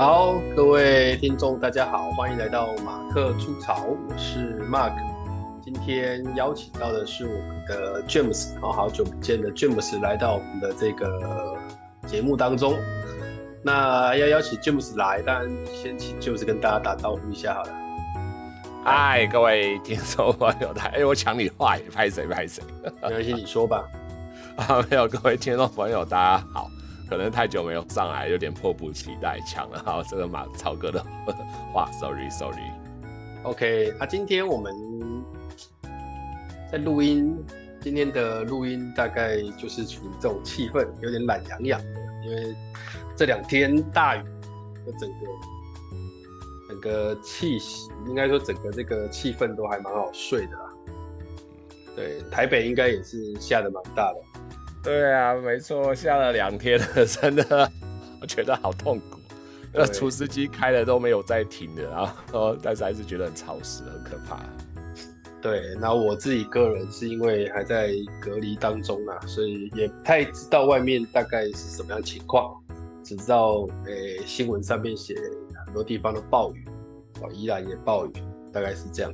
[0.00, 4.94] 好，各位听众，大家好，欢迎来到马克出潮，我是 Mark。
[5.62, 11.54] 今天邀请到的是我们的 James，好好久不见的 James 来到我们的这个
[12.06, 12.78] 节目当中。
[13.62, 17.72] 那要邀请 James 来，当然先请 James 跟大家打招呼一下好了。
[18.82, 22.64] 嗨，各位听众朋友，哎、欸，我抢你话，拍谁拍谁？
[23.02, 23.84] 没关系，你说吧。
[24.56, 26.70] 啊，没有，各位听众朋友，大家好。
[27.10, 30.00] 可能太久没有上来，有点迫不及待抢了好。
[30.04, 31.04] 这个马超哥的
[31.72, 32.70] 话， sorry sorry。
[33.42, 34.72] OK，那、啊、今天我们
[36.70, 37.36] 在录音，
[37.80, 42.54] 今天的录音大概就是处于这种气氛，有点懒洋洋的，因为
[43.16, 44.22] 这两天大雨，
[44.86, 45.16] 就整个
[46.68, 50.72] 整个气息，应该说整个这个气氛都还蛮好睡的啦。
[51.96, 54.29] 对，台北应该也是下的蛮大的。
[54.82, 57.70] 对啊，没错，下了两天了，真的，
[58.20, 59.18] 我觉得好痛苦。
[59.72, 64.40] 那除湿机开了都没有再停的，然后，但是还是觉得很潮湿，很可怕。
[65.40, 72.60] 对，那我自己个人是因为还在隔离当中啊，所以也不太知道外面大概是什么样情况，
[73.04, 75.14] 只知道诶、欸、新闻上面写
[75.64, 76.66] 很多地方的暴雨，
[77.22, 78.12] 哦，依然也暴雨，
[78.52, 79.12] 大概是这样。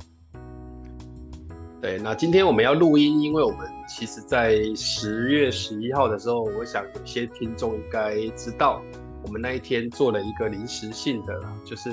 [1.79, 8.81] 对，那今天我们要录音，因为我们其实，在十月十一号的时候，我想有些听众应该知道，
[9.23, 11.91] 我们那一天做了一个临时性的，就是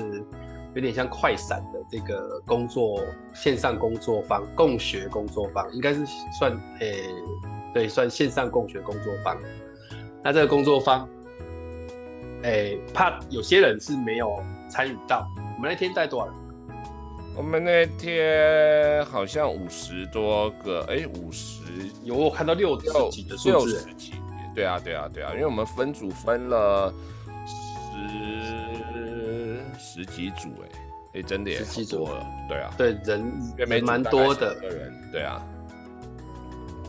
[0.73, 2.99] 有点像快闪的这个工作
[3.35, 6.03] 线上工作坊、共学工作坊，应该是
[6.39, 7.03] 算诶、
[7.71, 9.37] 对，算线上共学工作坊。
[10.23, 11.07] 那这个工作坊，
[12.41, 14.35] 诶、怕有些人是没有
[14.67, 15.27] 参与到，
[15.57, 16.33] 我们那天带多少？
[17.35, 21.63] 我们那天好像五十多个，哎、欸，五十
[22.03, 24.13] 有我看到六十几的数字，六十几，
[24.55, 26.93] 对啊，对啊，对啊，因为我们分组分了
[29.77, 35.45] 十十几组、欸，哎，哎，真的也十几组了，对啊，对人也蛮多的人，对啊。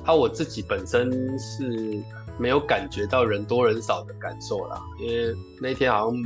[0.04, 2.00] 他、啊、我自己本身是
[2.38, 6.22] 没有感觉到人多人少的感受啦，因为那天好像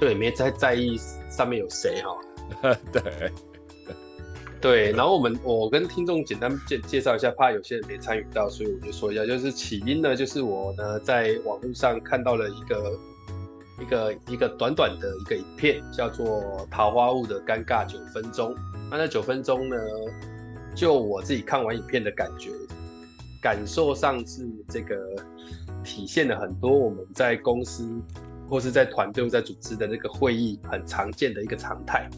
[0.00, 0.98] 就也没太在意
[1.30, 2.10] 上面有谁哈。
[2.92, 3.32] 对，
[4.60, 12.98] 对，然后我们我跟听众简单介介绍一下，怕有些人没参与到，所以我就说一下，就是起因呢，就是我呢在网络上看到了一个
[13.80, 16.26] 一个一个短短的一个影片，叫做
[16.70, 18.54] 《桃花坞的尴尬九分钟》。
[18.90, 19.76] 那那九分钟呢，
[20.74, 22.50] 就我自己看完影片的感觉，
[23.42, 24.96] 感受上是这个
[25.82, 27.90] 体现了很多我们在公司
[28.48, 32.08] 或是在团队在组织的那个会议很常见的一个常态。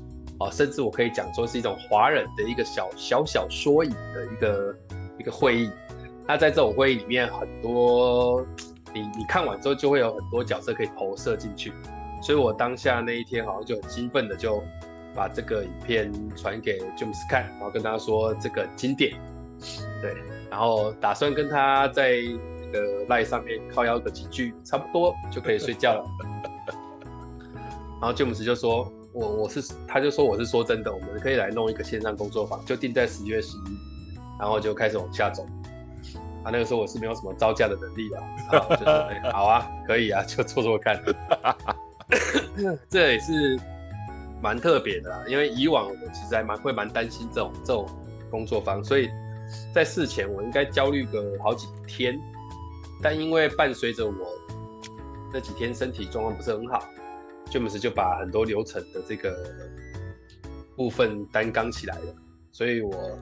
[0.40, 4.76] 哦，甚至我可以讲说是一种华人的一个小小小缩影的一个
[5.20, 5.70] 一个会议。
[6.26, 8.44] 那在这种会议里面，很多
[8.92, 11.72] 你你看完之后就会有很多角色可以投射进去。
[12.20, 14.60] 所以我当下那一天好像就很兴奋的就
[15.14, 19.14] 把这个影片传给 James 看，然后跟他说这个经典，
[20.02, 20.16] 对，
[20.50, 22.14] 然后打算跟他在
[22.60, 26.04] 那个 LINE 上面靠腰个几句，差不多就可以睡觉了。
[28.02, 28.90] 然后 James 就说。
[29.14, 35.46] 我我是，他就说我是说真的，我们可以来弄一个线上工作坊，就定在十月十一，然后就开始往下走。
[36.42, 41.00] 啊，那个时候我是没有什么招架的能力的，啊，就说哎，好啊，可以啊，就做做看。
[42.90, 43.58] 这也是
[44.42, 47.86] 蛮特别的啦，因为以往我其实还蛮会蛮担心这种这种
[48.30, 49.08] 工作坊，所以
[49.72, 52.20] 在事前我应该焦虑个好几天，
[53.00, 54.12] 但因为伴随着我
[55.32, 56.84] 这几天身体状况不是很好。
[57.54, 59.48] James 就把很多流程的这个
[60.74, 62.14] 部分担纲起来了，
[62.50, 63.16] 所以我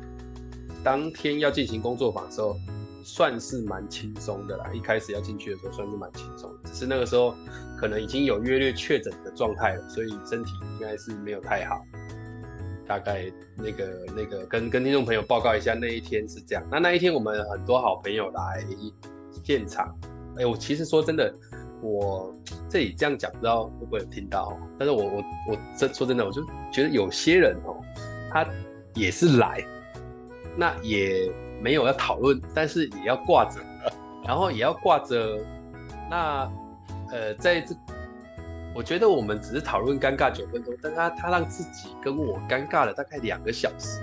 [0.83, 2.57] 当天要进行工作坊的时候，
[3.05, 4.71] 算是蛮轻松的啦。
[4.73, 7.35] 一开始要进去的时候，算是蛮轻松，只是那个时候
[7.79, 11.85] 可能已经有约略确诊的状态了，所以身体应该是没有太好。
[12.87, 16.67] 大概那个那个跟跟听众朋友报告一下，那一天是这样。
[16.71, 18.65] 那那一天我们很多好朋友来
[19.45, 19.95] 现场，
[20.39, 21.35] 哎、我其实说真的。
[21.83, 22.33] 我
[22.71, 24.57] 这里这样讲，不知道会不会有听到？
[24.79, 27.77] 但是我我我真说真的，我就觉得有些人哦，
[28.31, 28.47] 他
[28.95, 29.65] 也是来，
[30.57, 31.31] 那也
[31.61, 33.61] 没有要讨论，但是也要挂着，
[34.25, 35.39] 然后也要挂着。
[36.09, 36.51] 那
[37.11, 37.75] 呃，在这，
[38.75, 44.01] 我觉得我们只是讨论尴尬九分钟，但他他让自己跟我尴尬了大概两个小时。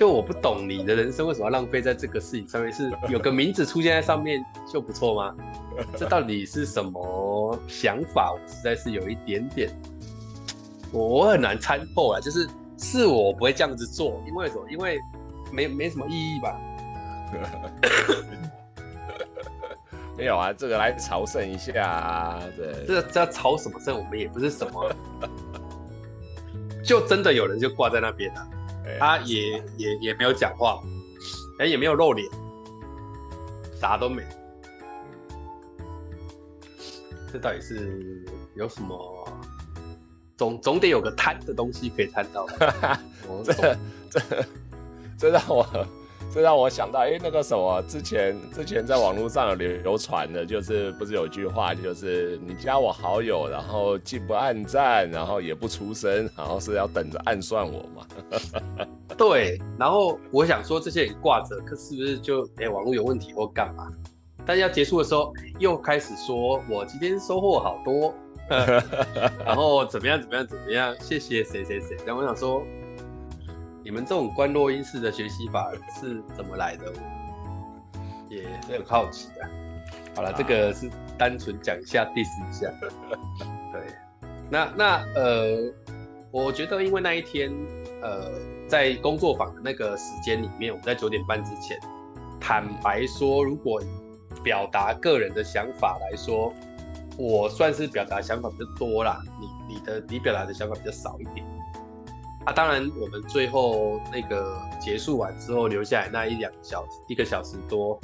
[0.00, 2.72] 就我不懂你的人生为什么要浪费在这个事情上面？
[2.72, 5.36] 是有个名字出现在上面就不错吗？
[5.94, 8.32] 这到底是什么想法？
[8.32, 9.70] 我实在是有一点点，
[10.90, 12.18] 我我很难参透啊。
[12.18, 12.48] 就是
[12.78, 14.64] 是我不会这样子做，因为什么？
[14.70, 14.98] 因为
[15.52, 16.58] 没没什么意义吧。
[20.16, 23.98] 没有啊，这个来朝圣一下啊，对，这这朝什么圣？
[23.98, 24.90] 我们也不是什么，
[26.82, 28.48] 就真的有人就挂在那边了，
[28.98, 30.80] 他也也也没有讲话，
[31.58, 32.28] 哎，也没有露脸，
[33.80, 34.22] 啥都没，
[37.32, 38.24] 这到底是
[38.54, 39.28] 有什么？
[40.36, 42.46] 总总得有个贪的东西可以贪到，
[43.44, 43.76] 这
[44.10, 44.20] 这
[45.18, 45.66] 这让我。
[46.32, 58.06] 这让我想到，哎，那个什么，之前之前在网络上有流流传的，就是不是有句话，就是你加我好友，然后既不按赞，然后也不出声，然后是要等着暗算我嘛？
[59.18, 59.60] 对。
[59.76, 63.88] 然后我想说，这些人挂着，可是不是就哎网络有问题或干嘛？
[64.46, 68.14] 但要结束的时候，又开始说我今天收获好多，
[69.44, 71.96] 然后怎么样怎么样怎么样，谢谢谁谁谁。
[72.06, 72.62] 然后我想说。
[73.90, 76.92] 你们这种关落音式的学习法是怎么来的？
[78.28, 79.44] 也很好奇的。
[80.14, 80.88] 好了，啊、这个是
[81.18, 82.72] 单纯讲一下，diss 一下。
[83.72, 83.82] 对，
[84.48, 85.74] 那那呃，
[86.30, 87.50] 我觉得因为那一天
[88.00, 88.30] 呃，
[88.68, 91.76] 在工作坊的那个时间里面，我们在九点半之前，
[92.40, 93.82] 坦白说，如果
[94.44, 96.54] 表达个人的想法来说，
[97.18, 99.20] 我算是表达想法比较多啦。
[99.40, 101.44] 你你的你表达的想法比较少一点。
[102.46, 108.00] 啊，当然，我们最后那个结束完之后留下来那一两个小时，一个小时多，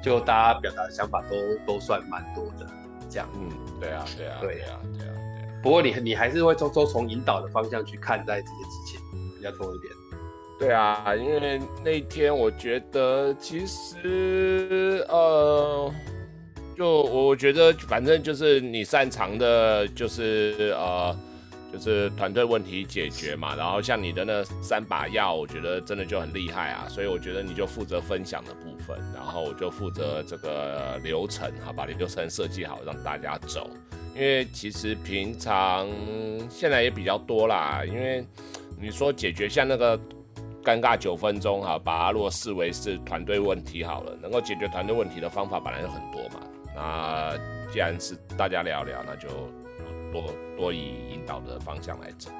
[0.00, 2.64] 就大家表达的想法都都算蛮多的，
[3.10, 3.28] 这样。
[3.34, 3.48] 嗯，
[3.80, 5.12] 对啊，对啊，对啊，对啊。
[5.60, 9.00] 不过你你还是会都都从引导的方向去看待这些事情，
[9.36, 9.92] 比较多一点。
[10.60, 15.92] 对啊，因为那天我觉得其实呃，
[16.76, 21.16] 就我觉得反正就是你擅长的，就是呃。
[21.72, 33.70] 就是团队问题解决嘛，然后像你的那三把药，我觉得真的就很厉害啊，所以我觉得你就负责分享的部分，然后我就负责这个流程，好，把流程设计好让大家走。
[34.14, 35.88] 因为其实平常
[36.50, 38.22] 现在也比较多啦，因为
[38.78, 39.98] 你说解决像那个
[40.62, 46.40] 尴尬九分钟哈，把它若视为是团队问题好了，能够解决团队问题的方法本来就很多嘛。
[46.76, 47.34] 那
[47.72, 49.28] 既然是大家聊聊，那就。
[50.12, 52.30] 多多以引导的方向来走。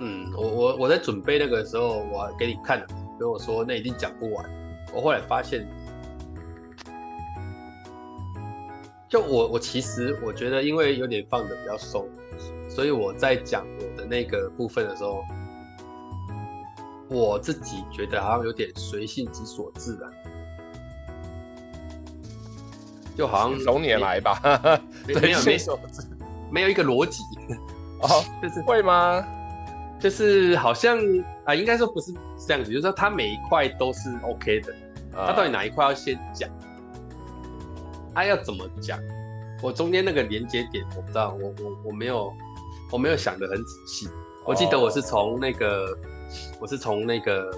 [0.00, 2.86] 嗯，我我我在准备那个时候，我给你看了，
[3.18, 4.48] 跟我说那一定讲不完。
[4.94, 5.66] 我后来发现，
[9.08, 12.08] 就我我其实我觉得，因为有点放的比较松，
[12.68, 15.24] 所以我在讲我的那个部分的时候，
[17.08, 20.12] 我自己觉得好像有点随性之所至的，
[23.16, 24.40] 就好像从你来吧，
[25.06, 26.07] 没有 没所至。
[26.50, 27.22] 没有一个逻辑
[28.00, 29.24] 哦， 就是会吗？
[30.00, 30.98] 就是好像
[31.44, 32.12] 啊，应该说不是
[32.46, 34.72] 这样子，就是说它每一块都是 OK 的，
[35.12, 36.48] 它到底哪一块要先讲？
[38.14, 38.98] 它要怎么讲？
[39.60, 42.32] 我中间那个连接点我不知道，我我我没有
[42.92, 44.08] 我没有想的很仔细。
[44.44, 45.98] 我记得我是从那个
[46.60, 47.50] 我是从那个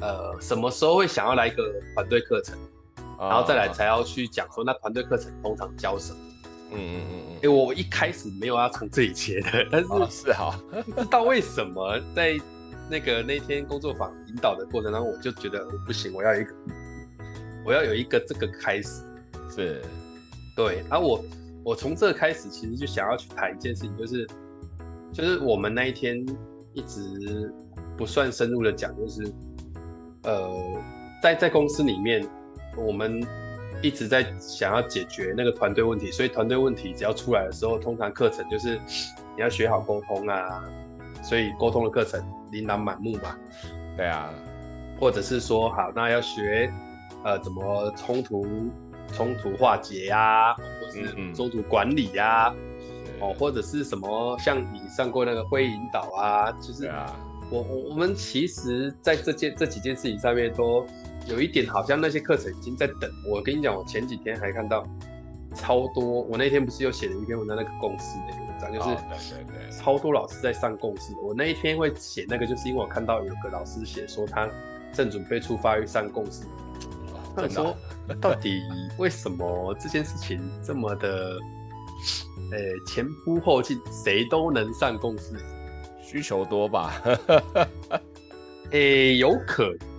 [0.00, 1.62] 呃什么时候会想要来一个
[1.94, 2.58] 团队课程，
[3.18, 6.18] 然后再来才要去讲说那团队课程通常教什么。
[6.72, 10.58] 嗯嗯嗯嗯，哎，我一开始没有要从这里切的， 但是、哦、是哈，
[10.94, 12.36] 不知道为什么在
[12.90, 16.54] 那个那天工作坊引导的过程当中，我就觉得不行，我要一个，
[17.64, 19.02] 我要有一个这个开始，
[19.48, 19.82] 是，
[20.56, 21.24] 对，而、啊、我
[21.64, 24.26] 我从这开始其实就想要去谈一件事情，就是
[25.12, 26.24] 就是我们那一天
[26.74, 27.52] 一直
[27.96, 29.32] 不算深入的讲，就是
[30.24, 30.50] 呃，
[31.22, 32.26] 在在公司里面
[32.76, 33.20] 我们。
[33.82, 38.80] 一直在想要解决那个团队问题，所以团队问题只要出来的时候，通常课程就是
[39.36, 40.64] 你要学好沟通啊，
[41.22, 43.36] 所以沟通的课程琳琅满目嘛。
[43.96, 44.32] 对啊，
[44.98, 46.72] 或者是说好，那要学
[47.22, 48.46] 呃怎么冲突
[49.12, 52.54] 冲突化解呀、啊，或是冲突管理呀、啊，
[53.20, 56.90] 哦、或者是什么像你上过那个会议引导啊，就是
[57.50, 60.86] 我我我们其实在这件这几件事情上面都。
[61.28, 63.42] 有一点好像那些课程已经在等我。
[63.42, 64.86] 跟你讲，我前几天还看到
[65.54, 66.22] 超多。
[66.22, 71.12] 我那天不是又写了一篇文章，那个共识的文章，就是超多老师在上共识。
[71.22, 74.48] 我那一天会写那个，就是因为我看到有个老师写说他
[74.92, 76.44] 正准备出发去上共识。
[77.34, 77.76] 他说
[78.20, 78.62] 到底
[78.98, 81.38] 为什么这件事情这么的，
[82.50, 85.34] 呃，前仆后继，谁都能上共识？
[86.00, 87.02] 需求多吧？
[88.70, 89.95] 诶，有可能。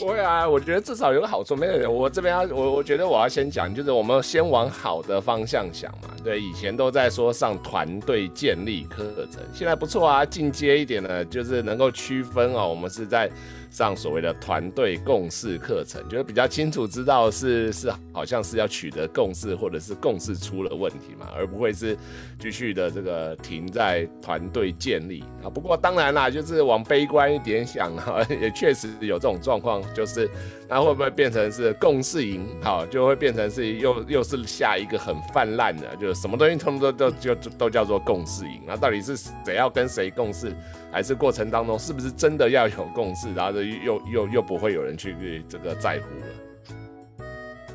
[0.00, 1.54] 会啊，我觉得至少有个好处。
[1.54, 6.08] 没有，我这边要我，我觉得我要先讲，就是我们先往好的方向想嘛。
[6.22, 13.30] 对，以前都在说上团队建立课程，现在不错啊，进阶一点呢，就是能够区分哦，我们是在。
[13.74, 21.98] 上所谓的团队共识课程，就是比较清楚知道是是好像是要取得共识，或者是共识出了问题嘛，而不会是
[22.38, 25.50] 继续的这个停在团队建立啊。
[25.50, 30.30] 不过当然啦，就是往悲观一点想啊， 也确实有这种状况，就是
[30.68, 32.46] 那会不会变成是共识营？
[32.62, 38.60] 好，就会变成是又又是下一个很泛滥的，就是什么东西通通都都就都叫做共识营。
[38.64, 40.54] 那到底是谁要跟谁共识？
[40.94, 47.26] 还是过程当中是不是真的要有共识，然后又又又不会有人去这个在乎了？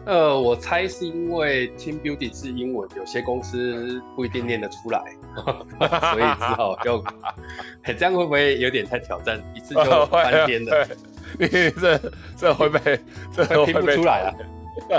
[0.05, 5.03] 呃，我猜是因为 team building 是英文，有些公司不一定念得出来，
[6.13, 7.03] 所以只好就，
[7.83, 9.37] 这样会不会有点太挑战？
[9.53, 10.87] 一次就 翻天了？
[11.37, 11.99] 你这
[12.37, 12.99] 这会不会
[13.35, 14.31] 这会听不出来啊？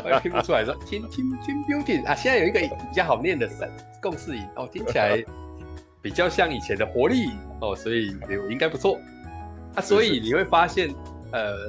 [0.05, 3.67] 会听不出来说 team team team building 啊，现在有一个比较好念的神
[4.03, 5.25] 共识营哦，听起来。
[6.03, 7.31] 比较像以前的活力
[7.61, 8.09] 哦，所以
[8.49, 8.99] 应该不错
[9.75, 9.83] 啊。
[9.83, 10.95] 所以你会发现，
[11.33, 11.69] 呃，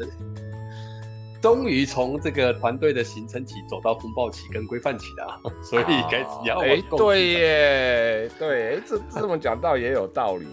[1.42, 10.46] 终于从这个团队的形成期走到风暴期跟规范期了， 所以开始要哎，对耶，对，哎，这这么讲倒也有道理。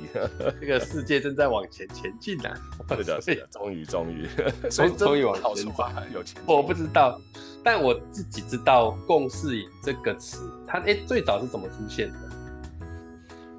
[0.61, 2.51] 这个世界正在往前前进呢。
[2.97, 4.27] 是的， 是的，终于，终于，
[4.71, 5.73] 所以终于往前进。
[6.15, 7.21] 有钱，我不知道，
[7.63, 12.19] 但我自己知道“共识营”这个词，它哎最早是怎么出现的？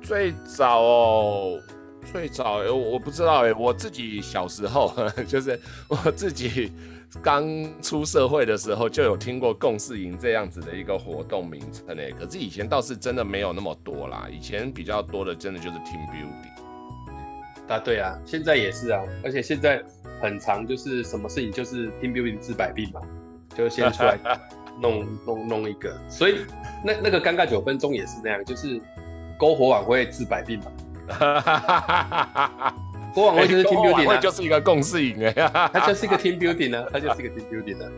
[0.10, 1.62] 最早哦，
[2.12, 4.92] 最早我我不知道哎，我自己小时候
[5.28, 6.72] 就是我自己
[7.22, 7.48] 刚
[7.80, 19.80] 出社会的时候就有听过共事营这样子的一个活动名称哎，可是以前倒是真的没有那么多啦，以前比较多的真的就是 team building 啊，对啊，现在也是啊，而且现在
[20.20, 23.00] 很长就是什么事情就是 team building 治百病嘛，
[23.56, 24.18] 就先出来
[24.82, 26.40] 弄 弄弄一个，所以
[26.84, 28.82] 那那个尴尬九分钟也是那样，就是。
[29.40, 30.66] 篝火晚会治百病嘛？
[33.16, 35.32] 篝火晚会就是 team building 啊，就是一个共事营哎，
[35.74, 37.90] 它就是一个 team building 呢，它 就是一个 team building 呢。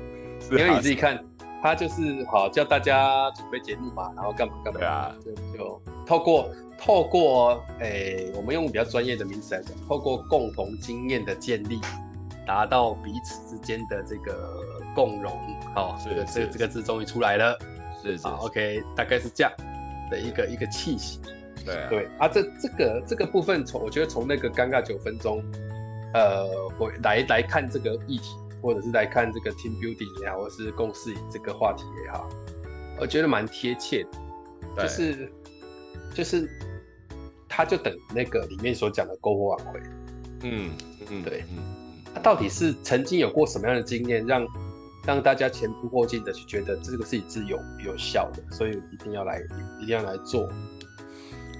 [0.51, 1.21] 因为你自己看，
[1.61, 11.79] 它就是好叫大家准备节目嘛，然后干嘛干嘛啊，就就透过透过诶、欸，我们用比较专业的名词来讲，透过共同经验的建立，
[12.47, 14.59] 达到彼此之间的这个
[14.95, 15.31] 共荣。
[15.75, 17.57] 好，这个这个这个字终于出来了，
[18.01, 19.51] 是是，OK，大概是这样。
[20.11, 21.19] 的一个一个气息，
[21.65, 25.41] 对啊，对啊，这这个这个部分从我觉得从那个尴尬九分钟，
[26.13, 26.45] 呃，
[26.77, 32.29] 我来来看这个议题，或者是来看这个 team building 也好，或者是共识这个话题也好，
[32.99, 34.05] 我觉得蛮贴切
[34.75, 35.31] 的，就是
[36.13, 36.49] 就是，
[37.47, 39.79] 他就等那个里面所讲的篝火晚会，
[40.43, 40.71] 嗯
[41.09, 44.45] 嗯，对，嗯，他到底是曾经有过什么样的经验让？
[45.05, 49.41] 让大家前仆后继的去觉得这个事情是有有效的，所以一定要来，
[49.79, 50.49] 一定要来做。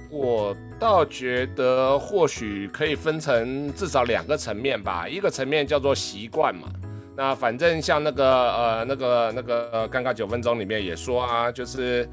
[0.10, 6.68] 我倒觉得或许可以分成至少两个层面吧，一个层面叫做习惯嘛。
[7.16, 12.08] 那反正像那个呃那个那个尴尬九分钟里面也说啊，就是。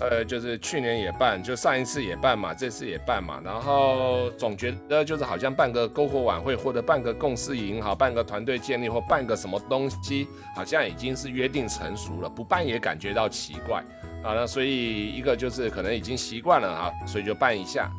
[0.00, 13.82] 呃，就是去年也办，就上一次也办嘛，这次也办嘛，然后总觉得就是好像办个篝火晚会，或者办个共事营，好，办个团队建立，或办个什么东西，好像已经是约定成熟了，不办也感觉到奇怪
[14.22, 14.34] 啊。
[14.34, 17.90] 那所以一个就是可能已经习惯了啊，所以就办一下。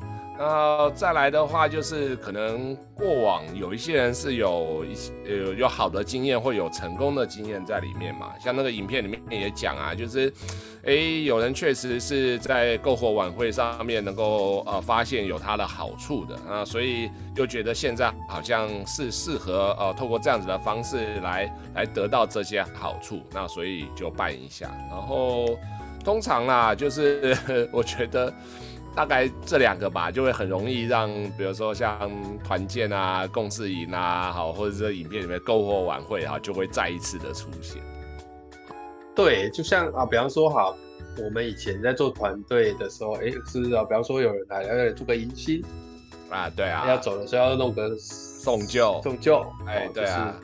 [0.42, 10.32] 那再来的话，就是可能过往有一些人是有一些呃有好的经验或有成功的经验在里面嘛，像那个影片里面也讲啊，就是，
[10.86, 10.94] 哎，
[11.26, 24.72] 有人确实是在篝火晚会上面能够呃发现有它的好处的啊，所以又觉得现在好像是适合呃透过这样子的方式来来得到这些好处，那所以就办一下。
[24.90, 25.60] 然后
[26.02, 28.34] 通常啦，就是我觉得。
[28.96, 32.12] 大概这两个吧，就会很容易让，比如说像
[32.44, 37.82] 团建啊、共事营啊，好，或者是影片里面篝火晚会啊，就会再一次的出现。
[39.16, 40.74] 对，就像啊，比方说哈，
[41.24, 43.84] 我们以前在做团队的时候，哎，是不是啊？
[43.84, 45.64] 比方说有人来要做个迎新
[46.30, 50.36] 啊，对啊，要走的时候要弄个送旧，送旧，哎，对啊。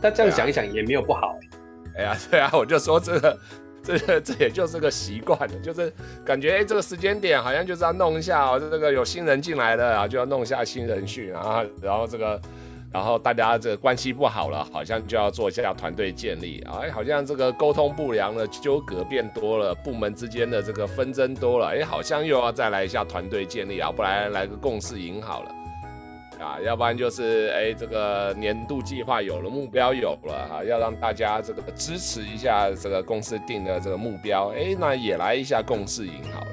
[0.00, 1.34] 但这样想一想也没有不好，
[1.96, 3.36] 哎呀，对啊，我就说这个。
[3.86, 5.92] 这这也就是个习惯了，就是
[6.24, 12.40] 感觉哎，这个时间点好像就是要弄一下哦，这个有新人进来了啊，就要弄一下新人训啊，然后这个，
[12.92, 25.55] 然后大家这个关系不好了，好像就要做一下团队建立啊，哎，好像这个沟通不良了，纠葛变多了，部门之间的这个纷争多了，哎，好像又要再来一下团队建立啊，不然来个共识营好了。
[26.40, 36.46] 啊，要不然就是哎，这个年度计划有了，目标有了哈，要让大家这个支持一下这个公司定的这个目标，哎，那也来一下共识营好了。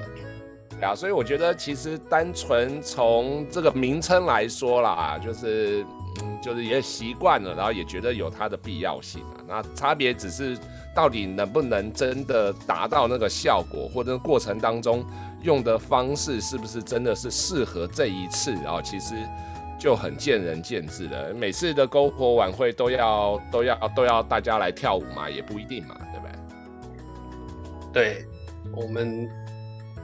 [0.82, 5.84] 啊，所以我觉得其实单纯从这个名称来说啦，就是
[6.22, 9.40] 嗯，就是也习惯了，然后也觉得有它的必要性啊。
[9.46, 10.58] 那差别只是
[10.94, 15.04] 到底能不能真的达到那个效果，或者过程当中
[15.42, 19.14] 用的方式是不是真的是适合这一次，然后其实
[19.84, 21.34] 就很见仁见智了。
[21.34, 26.26] 每次的篝火晚会都要都要都要大家来跳舞嘛，也不一定嘛，对不
[27.92, 28.16] 对？
[28.16, 28.24] 对，
[28.74, 29.28] 我们。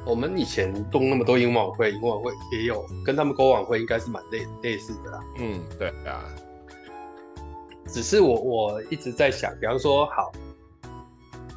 [0.06, 5.20] 我们以前动那么多迎晚会，迎晚会也有跟他们篝晚会应该是蛮类类似的啦。
[5.38, 6.24] 嗯，对啊。
[7.86, 10.32] 只是我我一直在想，比方说，好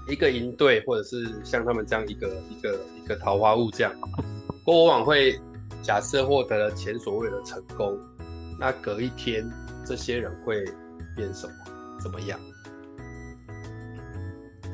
[0.10, 3.94] 一个营队，或者是像他们这样一个一个一个桃花坞这样，
[4.66, 5.40] 篝火晚会
[5.82, 7.98] 假设获得了前所未有的成功，
[8.60, 9.50] 那隔一天
[9.86, 10.64] 这些人会
[11.16, 11.54] 变什么？
[12.02, 12.40] 怎么样？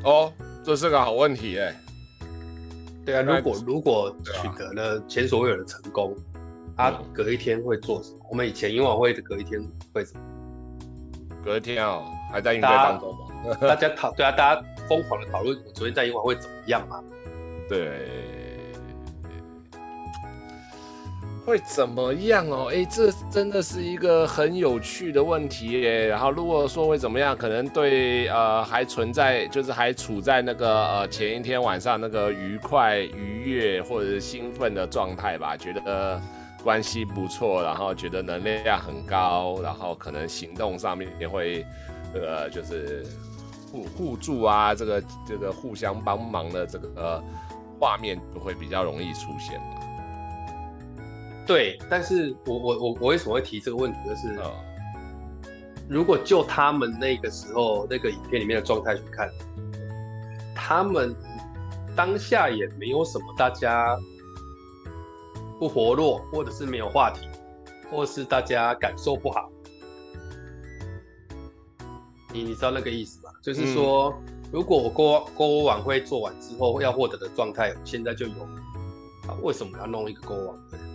[0.03, 0.31] 哦，
[0.63, 1.75] 这是个好问题哎。
[3.05, 6.15] 对啊，如果如果取得了前所未有的成功，
[6.77, 8.19] 他、啊、隔一天会做什么？
[8.29, 9.61] 我们以前营晚会的隔一天
[9.93, 10.23] 会怎么？
[11.43, 13.55] 隔一天哦，还在应对当中吗？
[13.61, 17.03] 大家讨对啊，大家疯狂的讨论我昨天在英晚会怎么样嘛？
[17.67, 18.38] 对。
[21.49, 22.69] 会怎么样哦？
[22.71, 26.05] 哎，这真的是一个很有趣的问题耶。
[26.05, 36.21] 然后如果说会怎么样，可能对呃还存在，就是还处在那个呃前一天晚上那个愉快、愉悦或者是兴奋的状态吧，觉得
[36.63, 41.65] 关系不错，然后觉得能量很高，然后可能行动上面也会
[42.13, 43.03] 呃就是
[43.71, 47.23] 互互助啊，这个这个互相帮忙的这个
[47.79, 49.59] 画面就会比较容易出现。
[51.49, 53.97] 对，但是我我我我为什么会提这个问题？
[54.07, 54.39] 就是，
[55.89, 59.27] 如果就他们那个时候那个影片里面的状态去看，
[60.55, 61.15] 他们
[61.95, 63.97] 当下也没有什么大家
[65.59, 67.27] 不活络，或者是没有话题，
[67.89, 69.49] 或是大家感受不好。
[72.31, 73.31] 你你知道那个意思吧？
[73.41, 78.43] 就是说，嗯、如果我篝篝火晚会做完之后要获得的状态，现在就有，
[79.27, 80.88] 啊，为什么要弄一个篝火晚会？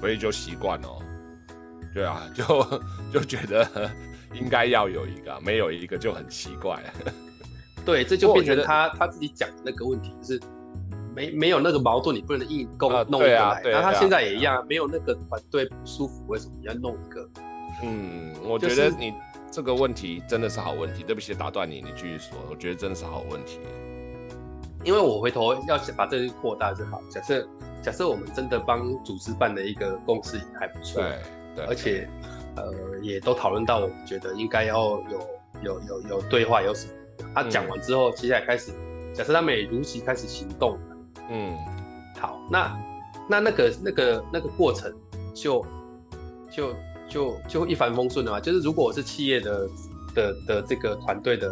[0.00, 0.88] 所以就习惯了，
[1.92, 2.44] 对啊， 就
[3.12, 3.90] 就觉得
[4.34, 6.82] 应该要有一个，没有一个就很奇怪。
[7.84, 10.40] 对，这就变成他他自己讲的那个问题，就是
[11.16, 13.62] 没没有那个矛盾，你不能硬够弄过来。
[13.64, 17.28] 那他现在也一样，没有那个团队不舒服，为什么要弄一个？
[17.82, 19.14] 嗯，我觉得你
[19.50, 21.02] 这个问题真的是好问题。
[21.02, 22.36] 对不起，打断你，你继续说。
[22.50, 23.60] 我觉得真的是好问题。
[24.84, 27.00] 因为我回头要把这个扩大就好。
[27.10, 27.48] 假设
[27.88, 31.18] 假设我们真的帮组织办的一个共识还不错，对，
[31.56, 32.06] 对，而且
[32.54, 32.70] 呃
[33.00, 35.26] 也都讨论到，我们觉得应该要有
[35.62, 36.92] 有有有对话，有什么？
[37.34, 38.72] 他讲完之后，接下来开始，
[39.14, 40.96] 假设他们也如期开始行动了，
[41.30, 41.56] 嗯，
[42.20, 42.78] 好，那
[43.26, 44.92] 那那个那个那个过程
[45.34, 45.64] 就
[46.50, 46.74] 就
[47.08, 48.38] 就就一帆风顺的嘛。
[48.38, 49.66] 就是如果我是企业的
[50.14, 51.48] 的的这个团队的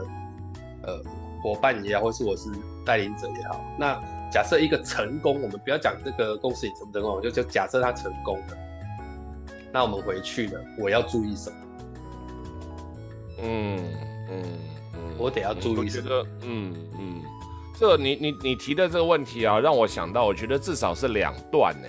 [0.83, 1.03] 呃
[1.43, 2.51] 伙伴也好，或是我是。
[2.87, 4.01] 带领者也好，那
[4.37, 8.59] 假设一个成功，我们不要讲这个公司也成不成功，就就假设它成功了，
[9.73, 11.57] 那我们回去了，我要注意什么？
[13.43, 13.79] 嗯
[14.29, 14.43] 嗯
[14.93, 16.27] 嗯，我得要注意什么？
[16.43, 17.23] 嗯嗯，
[17.81, 21.89] 这、你你你提的这个问题啊，让我想到，我觉得至少是两段呢。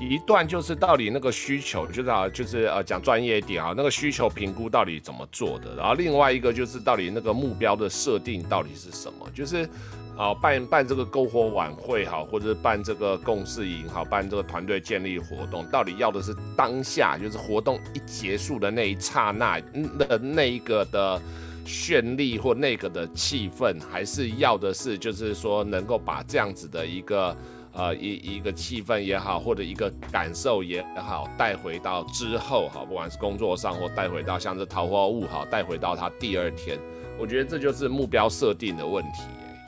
[0.00, 5.76] 一段就是到底那个需求，就是啊，就是呃讲专业一点啊，那个需求评估到底怎么做的？
[5.76, 9.30] 然后另外一个就是到底那个目标的设定到底是什么？
[9.32, 9.68] 就是。
[10.16, 21.20] 好，办办这个篝火晚会好，或者是办这个共事营好，办这个团队建立活动，到底要的是当下，就是活动一结束的那一刹那，那那一个的
[21.66, 27.36] 绚丽或那个的气氛，还是要的是，就是说能够把这样子的一个
[27.72, 36.78] 呃一一个气氛也好，或者一个感受也好，带回到之后好，不管是工作上或带回到像这桃花坞好，带回到他第二天，
[37.18, 39.22] 我觉得这就是目标设定的问题。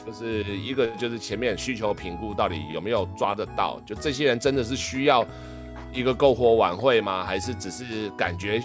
[0.06, 3.80] 就是一个，就是前面需求评估到底有没有抓得到？
[3.84, 5.26] 就这些人真的是需要
[5.92, 7.24] 一个篝火晚会吗？
[7.24, 8.62] 还是只是感觉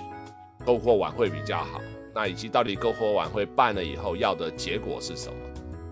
[0.64, 1.82] 篝火晚会比较好？
[2.14, 5.36] 那以及到底篝火晚会办了以后要的结果是什么？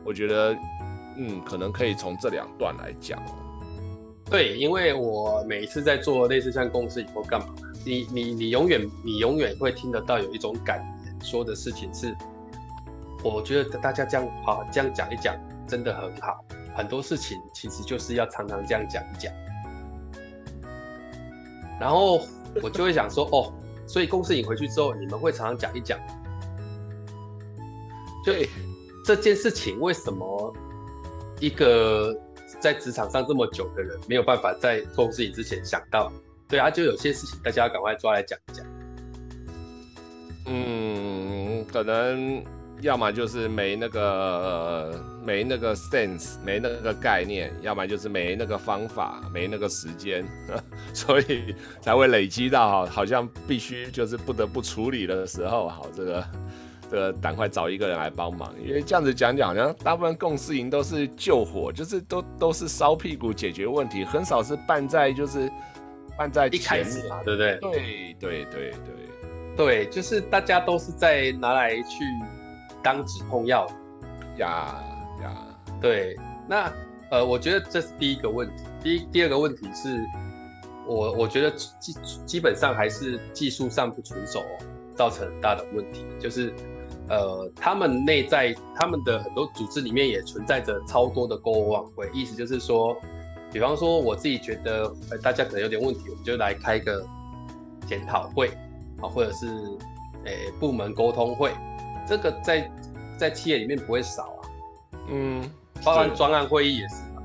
[0.05, 0.55] 我觉得，
[1.17, 3.19] 嗯，可能可以从这两段来讲。
[4.29, 7.47] 对，因为我每一次在做类似像公司以后干嘛，
[7.83, 10.79] 你你你永远你永远会听得到有一种感，
[11.23, 12.15] 说的事情是。
[13.23, 15.35] 我觉得大家这样好这样讲一讲，
[15.67, 16.43] 真的很好。
[16.75, 19.33] 很多事情其实就是要常常这样讲一讲。
[21.79, 22.21] 然后
[22.61, 23.53] 我就会想说， 哦，
[23.85, 25.99] 所以公司营回去之后，你们会常常讲一讲，
[28.25, 28.31] 就
[29.03, 30.53] 这件事情为什么
[31.41, 32.17] 一个
[32.61, 36.09] 在职场上这么久的人没有办法在公司营之前想到？
[36.47, 38.65] 对啊，就有些事情大家要赶快抓来讲一讲。
[40.45, 42.41] 嗯，可能。
[42.81, 50.25] 要么就是没那个、呃、没那个 sense，没那个概念；要么就是没那个方法，没那个时间，
[50.93, 56.25] 所以才会累积到好，好像必须就是不得不处理的时候，好，这个
[56.89, 58.53] 这个赶快找一个人来帮忙。
[58.65, 65.51] 因为这样子讲讲，好像大部分共事营都是救火，就是都都是烧屁股解决问题，很少是办在就是
[66.17, 67.57] 办在前面嘛，对不对？
[67.59, 68.73] 对对对对
[69.57, 72.05] 对，就是大家都是在拿来去。
[72.83, 73.67] 当止痛药
[74.37, 74.83] 呀
[75.21, 75.35] 呀，
[75.81, 76.71] 对，那
[77.11, 78.63] 呃，我觉得这是第一个问题。
[78.81, 79.99] 第一第二个问题是，
[80.85, 81.93] 我我觉得基
[82.25, 84.41] 基本上还是技术上不成熟，
[84.95, 86.05] 造成很大的问题。
[86.19, 86.53] 就是
[87.09, 92.95] 呃，他们内在他们的很多组织里面也存在着超多的勾往会，意思就是说，
[93.51, 97.05] 比方说我自己觉得呃大家可能有点问题，我们就来开个
[97.87, 98.49] 检讨会
[99.01, 99.47] 啊，或者是
[100.25, 101.51] 诶、欸、部门沟通会。
[102.09, 102.71] 这个在
[103.19, 104.49] 在企业里面不会少啊，
[105.09, 105.47] 嗯，
[105.85, 107.21] 包含专案会议也是嘛，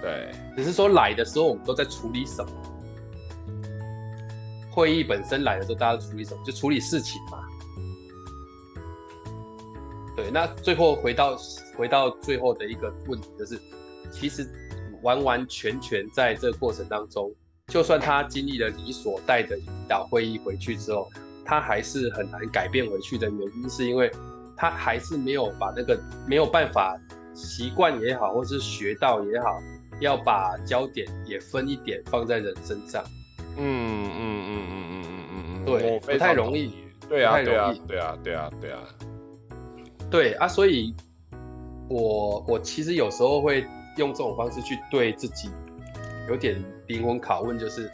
[0.00, 2.50] 对，只是说来的时候我们都在处理什么？
[4.72, 6.42] 会议本身来的时候，大家处理什么？
[6.44, 7.38] 就处理事情嘛。
[10.16, 11.36] 对，那最后回到
[11.78, 13.60] 回到最后的一个问题，就是
[14.10, 14.44] 其实
[15.02, 17.32] 完完全全在这个过程当中，
[17.68, 21.08] 就算他经历了你所带的引导会议回去之后。
[21.44, 24.10] 他还是很难改变回去的原因，是因为
[24.56, 26.96] 他还是没有把那个没有办法
[27.34, 29.60] 习惯也好，或是学到也好，
[30.00, 33.02] 要把焦点也分一点放在人身上。
[33.56, 36.74] 嗯嗯嗯嗯嗯嗯嗯嗯，对，不太容易。
[37.08, 38.80] 对啊，对啊，对啊，对啊，对啊，
[40.10, 40.94] 对啊，所以
[41.88, 43.66] 我我其实有时候会
[43.98, 45.50] 用这种方式去对自己
[46.28, 47.90] 有点灵魂拷问，就是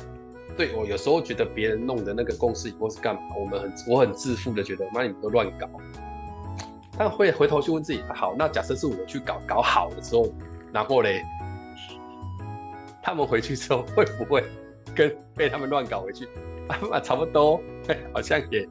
[0.58, 5.68] 对，我有时候觉得别人弄的那个公司或是干嘛，我们很我很自负的觉得，妈你们都乱搞。
[6.98, 10.26] 但会回头去问自己，好，那假设是我去搞搞好的时候，
[10.72, 11.22] 然后嘞，
[13.00, 14.42] 他们回去之后会不会
[14.96, 16.26] 跟被他们乱搞回去？
[16.90, 17.60] 啊，差不多，
[18.12, 18.68] 好像也，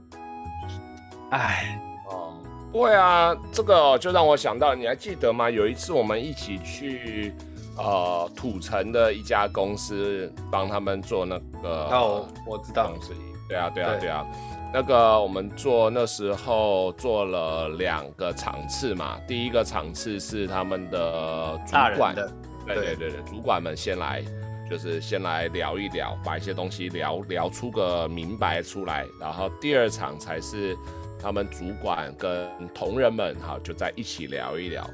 [1.32, 2.34] 哎，哦，
[2.70, 5.50] 不会啊，这个就让我想到，你还记得吗？
[5.50, 7.34] 有一次我们一起去。
[7.78, 12.92] 呃，土城的一家公司帮他们做那个，哦，我知道，
[13.48, 14.10] 对啊，对啊，对。
[14.10, 14.26] 啊，
[14.74, 22.14] 那个我们做那时候做了两个场次嘛，第一个场次是他们的主管，
[22.66, 22.96] 对对。
[22.96, 24.22] 对对，主管们先来，
[24.70, 30.76] 就是先来聊一聊，把一些东西聊聊出个明白出来，然后第二场才是
[31.20, 34.90] 他们主管跟同仁们哈就在一起聊一聊。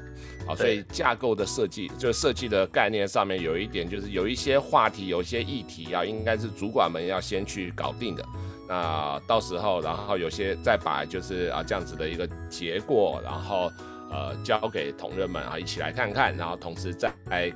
[0.46, 8.24] 好，所以架构的设计，就设计的概念上面有一点，就是有一些话题，有一些议题啊，应该是主管们要先去搞定的。
[8.68, 13.70] 那到时候，然后有些再把就是啊这样子的一个结果，然后
[14.10, 17.12] 呃交给同仁们啊一起来看看，然后同时再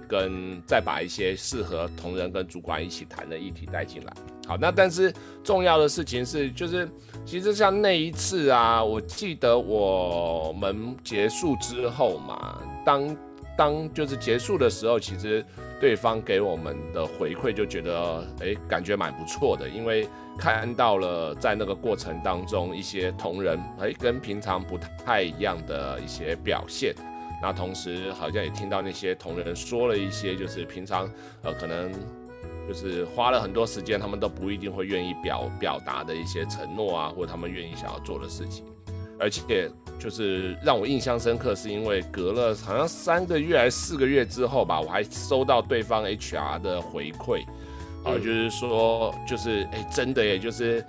[0.06, 4.12] 跟再把一些适合同仁跟主管一起谈的议题带进来。
[4.46, 6.88] 好，那但是重要的事情是，就是
[7.28, 12.58] 其实像那一次啊，我记得我们结束之后嘛。
[12.86, 13.16] 当
[13.54, 15.44] 当就是结束的时候，其实
[15.78, 26.94] 对方给我们的回馈就觉得，哎，感觉蛮不错的，因为看到了在那个过程当中一些同仁，哎，跟平常不太一样的一些表现。
[27.42, 31.06] 那同时好像也听到那些同仁说了一些，就是平常
[31.42, 31.92] 呃可能
[32.68, 38.64] 就是花了很多时间，他们都不一定会愿意表表达的一些承诺啊，或者他们愿意想要做的事情，
[39.18, 39.70] 而且。
[39.98, 47.42] 就是让我印象深刻，是因为隔了好像三个月还是四个月之后吧，我还收到对方 HR 的回馈，
[48.04, 50.84] 啊，就是说，就是哎，真的耶，就是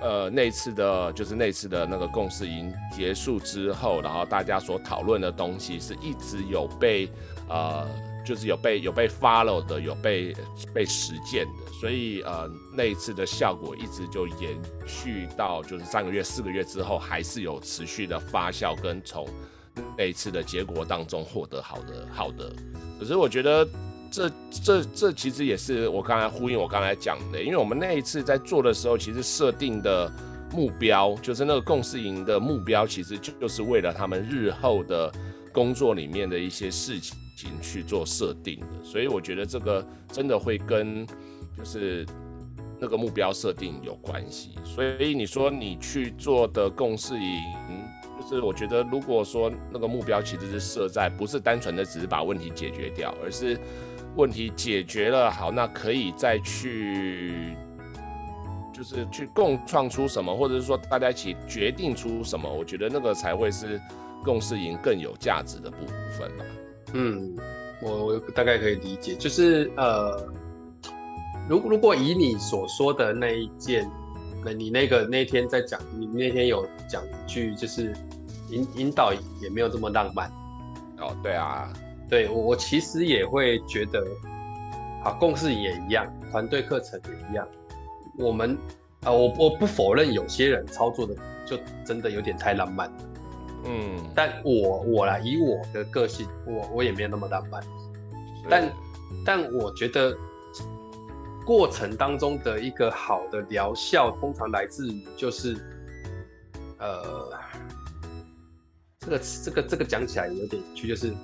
[0.00, 7.06] 呃那次的，就是那次的那个共识营结束之后，然后大家所讨论的东西是一直有被
[7.50, 7.86] 呃。
[8.24, 10.34] 就是有被有被 follow 的，有被
[10.72, 19.26] 被实践的，所以呃那一次的效果一直就延续到就是三个月四个月之后，还是有持续的发酵跟从
[19.96, 22.50] 那一次的结果当中获得好的好的。
[22.98, 23.68] 可是我觉得
[24.10, 24.30] 这
[24.62, 30.10] 这这其实也是我刚才呼应我刚才讲的，因为我们那一次在做的时候，其实设定的
[30.52, 35.12] 目标就是那个共识营的目标，其实就是为了他们日后的
[35.52, 37.18] 工作里面的一些事情。
[37.60, 41.06] 去做设定的，所以我觉得这个真的会跟
[41.56, 42.06] 就是
[42.80, 44.50] 那个目标设定有关系。
[44.64, 47.40] 所以你说你去做的共识营，
[48.20, 53.58] 就是我觉得如果说那个目标其实是设在不是单纯的只是把问题解决掉，而是
[54.16, 57.56] 问题解决了好，那可以再去。
[58.72, 63.80] 就是去共创出什么，或者是说大家一起决定出什么，我觉得那个才会是
[64.24, 65.86] 共识营更有价值的部
[66.18, 66.44] 分吧。
[66.94, 67.36] 嗯，
[67.82, 70.26] 我我大概可以理解，就是呃，
[71.48, 73.90] 如如果以你所说的那一件，
[74.44, 77.92] 那你那个那天在讲，你那天有讲一句，就是
[78.50, 80.30] 引引导也没有这么浪漫。
[80.98, 81.72] 哦，对啊，
[82.08, 84.00] 对我我其实也会觉得，
[85.02, 87.46] 好，共事也一样，团队课程也一样。
[88.16, 88.52] 我们
[89.02, 91.12] 啊、呃，我我不否认有些人操作的
[91.44, 92.88] 就真的有点太浪漫，
[93.64, 97.62] 嗯，但我我来以我的个性，我我也没有那么浪漫，
[98.48, 98.72] 但
[99.24, 100.16] 但我觉得
[101.44, 105.56] 过程当中的一个好的疗效，通常来自于就是，
[106.78, 107.32] 呃，
[109.00, 111.14] 这个这个这个讲起来有点有趣，就是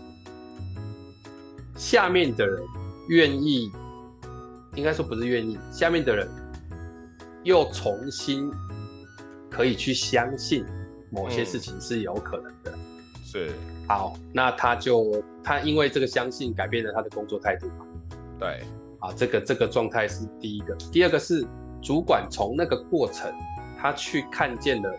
[1.76, 2.62] 下面的人
[3.08, 3.70] 愿意，
[4.74, 6.28] 应该说不是愿意，下面的人。
[7.42, 8.52] 又重新
[9.50, 10.62] 可以去相信
[11.10, 12.78] 某些事情是有可能的，嗯、
[13.24, 13.52] 是。
[13.88, 17.86] 好，那他就他因为这个相信改变了他的工作态度嘛？
[18.38, 18.62] 对，
[19.00, 21.46] 啊，这个这个状态是第一个，第二个是
[21.82, 23.32] 主管从那个过程
[23.78, 24.90] 他去看见了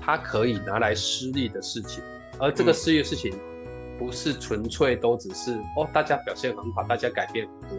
[0.00, 2.02] 他可以拿来施力的事情，
[2.38, 3.32] 而这个施力的事情
[3.98, 7.78] 不是纯粹都只是、嗯、哦，大家表现很好，大家改变很多，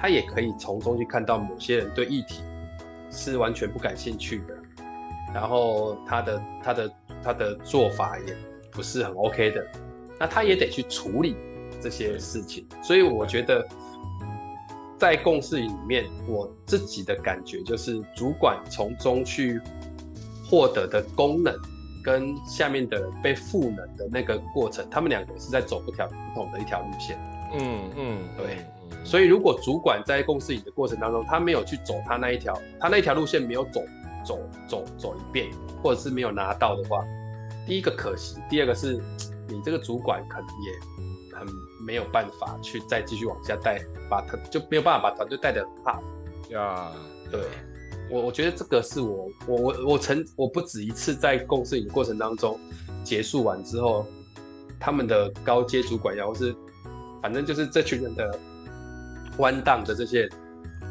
[0.00, 2.42] 他也可以从中去看到某些人对议题。
[3.16, 4.53] 是完全不感兴趣的，
[5.34, 6.90] 然后他的他的
[7.22, 8.36] 他的做法也
[8.70, 9.66] 不是很 OK 的，
[10.18, 11.36] 那他也得去处理
[11.82, 13.66] 这些事情，所以我觉得
[14.96, 19.60] 在共事里面，我自己的感觉就是主管从中去
[20.48, 21.52] 获得的功能，
[22.04, 27.18] 跟下面的被赋能的那个过程，他们两个是在走不条不同的一条路线。
[27.58, 28.58] 嗯嗯，对。
[29.04, 33.82] 所以，如果主管在共识营的过程当中，他没有去走他那一条，他那条路线没有走
[34.24, 35.50] 走走走一遍，
[35.82, 37.04] 或者是没有拿到的话，
[37.66, 39.00] 第一个可惜，第二个是
[39.48, 41.46] 你这个主管可能也很
[41.84, 46.02] 没有办法去再继续往下带，把他就没有办法把团队带得很好。
[46.50, 46.92] 呀，
[47.30, 47.40] 对，
[48.10, 52.58] 我我觉得这个是我我我我曾我不止一次在共事营的过程当中
[53.02, 54.06] 结束完之后，
[54.80, 56.54] 他们的高阶主管，然后是
[57.22, 58.38] 反正就是这群人的。
[59.38, 60.30] 弯档的这些人，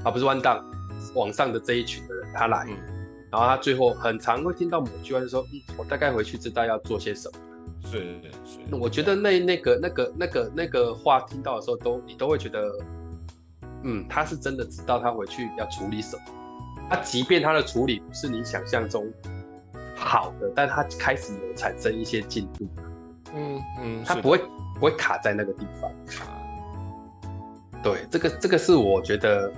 [0.04, 0.62] 啊，不是弯档，
[1.16, 2.76] 网上的这一群的人，他来，嗯、
[3.34, 7.40] 然后他最后很常会听到某句话，就说，嗯，我大概回去知道要做些什么。
[7.90, 8.16] 是
[8.46, 8.60] 是。
[8.76, 12.72] 我觉得那那个那个那个那个话听到的时候，都你都会觉得，
[13.82, 16.22] 嗯，他是真的知道他回去要处理什么。
[16.88, 19.12] 他即便他的处理不是你想象中
[19.96, 22.68] 好的，但他开始有产生一些进度。
[23.34, 24.04] 嗯嗯。
[24.06, 24.38] 他不会
[24.76, 25.92] 不会卡在那个地方。
[27.82, 29.52] 对，这个这个是我觉得，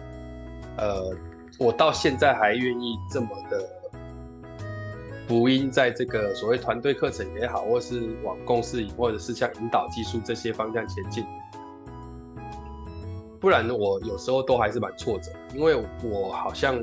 [0.78, 1.14] 呃，
[1.58, 3.66] 我到现在还愿意这么的
[5.28, 11.26] 福音，在这个所谓团队课程也好，或是往共识营，或者是像引导技术这些方向前进。
[13.40, 16.78] 不然我有时候都还是蛮挫折，因为我好像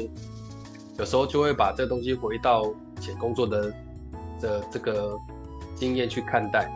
[0.98, 3.74] 有时候就会把这东西回到以前工作的
[4.40, 5.16] 的这个
[5.74, 6.70] 经验去看待，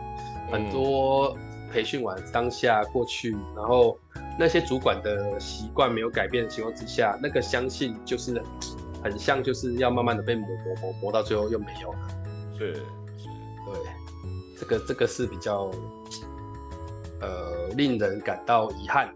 [0.51, 1.35] 很多
[1.71, 3.97] 培训完当下过去，然后。
[4.39, 8.41] 那些主管的习惯没有改变的情况之下，那个相信就是
[9.03, 11.99] 很像，就是要慢慢的被磨磨磨磨到最后又没有了。
[12.57, 12.81] 是是，
[13.65, 13.81] 对，
[14.59, 15.71] 这个这个是比较
[17.19, 19.11] 呃令人感到遗憾。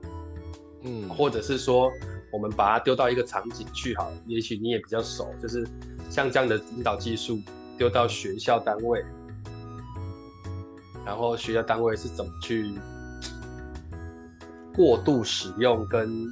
[0.84, 1.92] 嗯，或者是说
[2.32, 5.68] 我们把它丢到一个场景去好了，也许你也比较熟，就是
[6.10, 7.40] 像这样的引导技术
[7.78, 9.06] 丢到学校单位，
[11.06, 12.74] 然后学校单位是怎么去？
[14.74, 16.26] 过度使用跟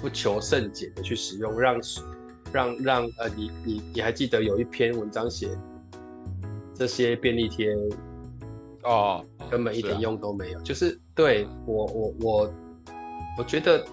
[0.00, 1.80] 不求甚解的去使用，让
[2.52, 5.48] 让让呃，你你你还记得有一篇文章写
[6.74, 7.76] 这些便利贴
[8.82, 12.54] 哦，根本一点用都没有，是啊、就是对我我我
[13.38, 13.84] 我觉得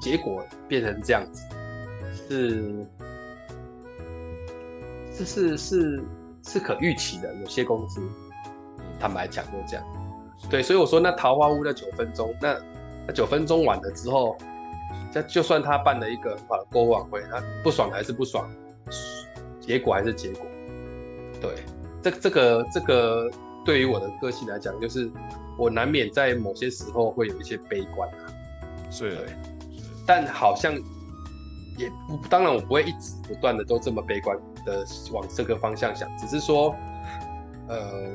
[0.00, 1.42] 结果变成这样子
[2.28, 2.86] 是，
[5.18, 6.02] 这是是
[6.44, 8.00] 是可预期的，有些公司
[8.98, 9.84] 坦白讲就这样，
[10.48, 12.56] 对，所以我说那桃花坞那九分钟那。
[13.06, 14.36] 那九分钟晚了之后，
[15.12, 18.50] 这就算他办了一个很好的篝火晚会，他不爽还是不爽，
[19.60, 20.46] 结果还是结果。
[21.40, 21.64] 对，
[22.02, 23.30] 这这个这个
[23.64, 25.10] 对于我的个性来讲，就是
[25.58, 28.26] 我难免在某些时候会有一些悲观啊。
[28.90, 29.26] 是，对，
[30.06, 30.74] 但好像
[31.76, 36.74] 也不当然我不会一直不断的都这么悲观的往这个方向想，只是说，
[37.68, 38.08] 呃，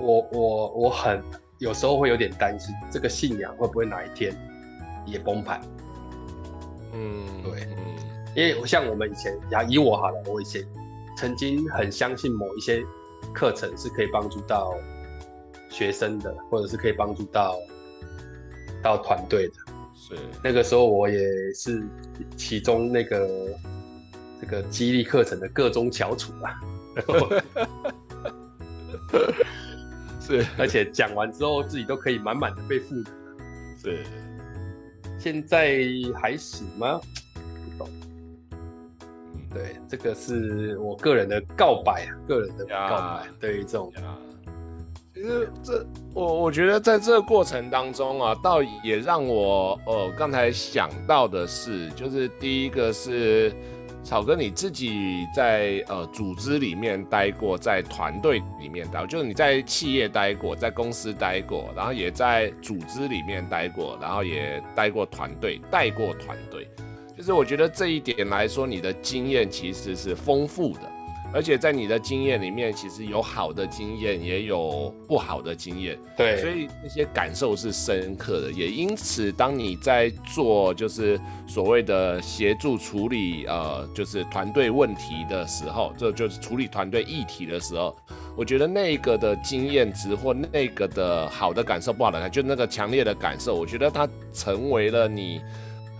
[0.00, 1.22] 我我我很
[1.60, 4.34] 有时候会有点担心这个信仰会不会哪一天
[5.06, 5.60] 也崩盘。
[6.94, 7.68] 嗯，对，
[8.34, 10.66] 因为像我们以前，呀，以我好了，我以前
[11.18, 12.82] 曾经很相信某一些
[13.34, 14.72] 课程是可以帮助到
[15.68, 17.58] 学生的，或者是可以帮助到
[18.82, 19.54] 到团队的。
[19.94, 21.18] 是，那个时候我也
[21.54, 21.86] 是
[22.38, 23.28] 其中那个
[24.40, 26.58] 这个激励课程的各中翘楚啊。
[30.30, 33.04] 是， 而且讲完之后自己都可以满满的被赋予。
[33.82, 34.04] 是。
[35.18, 35.80] 现在
[36.20, 37.00] 还行吗？
[37.34, 37.90] 不懂。
[39.52, 43.26] 对，这个是我个人的告白啊，个人的告白。
[43.40, 43.92] 对于这种，
[45.12, 53.52] 其实这我我觉得在这个过程当中啊，倒也让我呃刚才想到的是，就是第一个是。
[54.02, 66.66] 草哥，你自己在呃组织里面待过，在团队里面待过，就是你在企业待过，在公司待过，然后也在组织里面待过，然后也待过团队，带过团队，
[67.16, 70.90] 就是我觉得这一点来说，你的经验其实是丰富的。
[71.32, 75.96] 而且在你的经验里面，其实有好的经验，也有不好的经验。
[76.16, 78.50] 对，所以那些感受是深刻的。
[78.50, 87.96] 也因此，当你在做就是所谓的协助处理呃，就是团队问题的时候，这就，是处理团队议题的时候，
[88.36, 95.40] 我觉得那个的经验值或那个的好的感受、不好的感受，就那个强烈的感受，我觉得它成为了你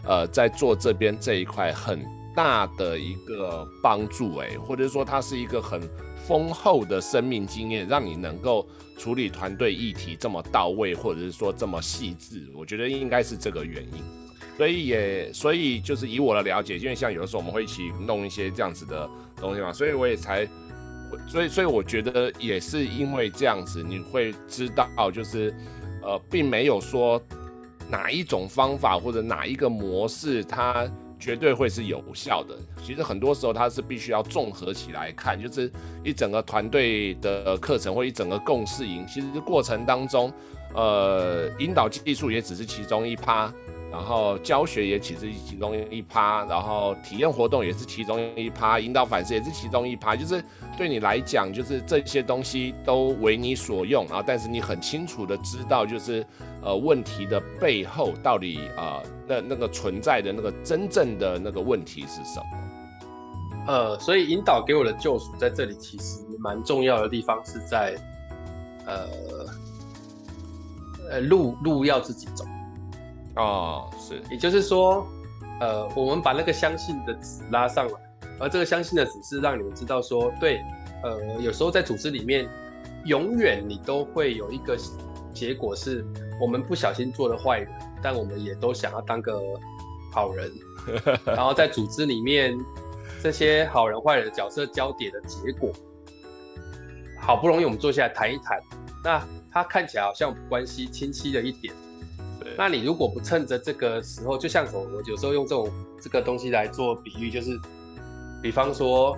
[0.04, 2.04] 呃在做这边这一块很。
[2.34, 5.80] 大的一个帮助，哎，或者说它是一个很
[6.26, 8.66] 丰厚的生命经验，让你能够
[8.98, 14.02] 处理团队议题这么到位，或者是说这么细致，我觉得应该是这个原因。
[14.56, 20.46] 所以也，所以就是以我的了解，因为像有的时候我们会一起弄一些这样子的东西嘛，所以我也才，
[21.26, 25.54] 所以所以我觉得也是因为这样子，你会知道，就是
[26.02, 27.20] 呃，并没有说
[27.88, 30.90] 哪一种方法或者哪一个模式它。
[31.20, 32.56] 绝对会是有效的。
[32.82, 35.70] 其实很多时候它是必须要综合起来看，就是
[36.02, 40.32] 一整个团队的课程或一整个共事营，其实过程当中，
[40.74, 43.52] 呃，引导技术也只是其中一趴。
[43.90, 50.14] 然后教学也其实是其中一趴，然后体验活动也是其中一趴，引导反思也是其中一趴。
[50.14, 50.42] 就是
[50.78, 56.24] 对你来讲，就是这些东西都为你所用，啊但是你很清楚的知道，就是
[56.62, 63.66] 呃问题的背后到底啊、那那个存在的那个真正的那个问题是什么？
[63.66, 67.94] 呃，所以引导给我的救赎在这里其实蛮重要的地方是在
[68.86, 69.06] 呃
[71.10, 72.44] 呃路路要自己走。
[73.40, 75.06] 哦，是，也就是说，
[75.60, 77.94] 呃，我们把那个相信的纸拉上来，
[78.38, 80.60] 而这个相信的纸是让你们知道说，对，
[81.02, 82.46] 呃，有时候在组织里面，
[83.06, 84.76] 永远你都会有一个
[85.32, 86.04] 结果是，
[86.38, 87.72] 我们不小心做了坏人，
[88.02, 89.40] 但我们也都想要当个
[90.12, 90.52] 好人，
[91.24, 92.54] 然后在组织里面，
[93.22, 95.72] 这些好人坏人的角色交叠的结果，
[97.18, 98.60] 好不容易我们坐下来谈一谈，
[99.02, 101.74] 那他看起来好像关系清晰了一点。
[102.56, 107.58] 那你如果不趁着这个时候，就像我，我有时候用这种这个东西来做比喻，就是，
[108.42, 109.16] 比方说，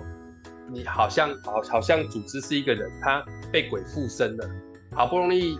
[0.69, 4.49] 你好像好好像组织是一个人，他被鬼附身了，
[4.93, 5.59] 好不容易，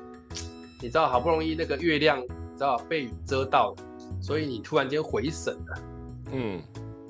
[0.81, 3.75] 你知道，好不容易那个月亮，你知道被雨遮到，
[4.21, 5.81] 所以你突然间回神了，
[6.31, 6.61] 嗯，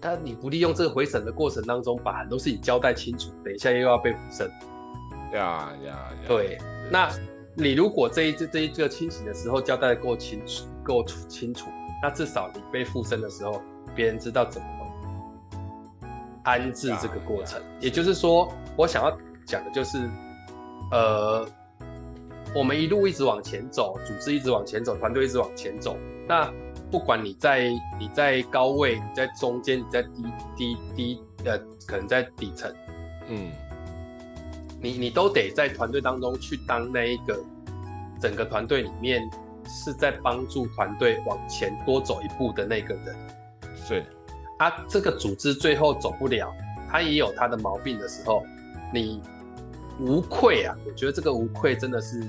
[0.02, 4.50] 但你不利用这个回审的过程当中，把很多事情交代清楚，等一下又要被附身，
[5.34, 6.58] 呀呀呀，对，
[6.92, 7.10] 那。
[7.56, 11.70] 你如果这一这这一个清醒的时候交代的够清楚够清楚，
[12.02, 13.62] 那至少你被附身的时候，
[13.96, 14.68] 别人知道怎么
[16.44, 17.62] 安置这个过程。
[17.80, 20.10] 也就是说，我想要讲的就是，
[20.92, 21.48] 呃，
[22.56, 25.96] 我们一路一直往前走，组织一直往前走，团队一直往前走。
[26.28, 26.52] 那
[26.89, 30.24] 不管你在你在高位，你在中间，你在低
[30.56, 32.74] 低低呃，可能在底层，
[33.28, 33.52] 嗯。
[34.84, 37.42] 你你都得在团队当中去当那一个
[38.20, 39.28] 整个团队里面
[39.66, 43.16] 是在帮助团队往前多走一步的那个人。
[43.76, 44.06] 是，
[44.60, 46.54] 啊，这个组织最后走不了，
[46.90, 48.44] 他也有他的毛病的时候，
[48.94, 49.22] 你
[50.00, 50.76] 无愧啊！
[50.86, 52.22] 我觉得这个无愧真的是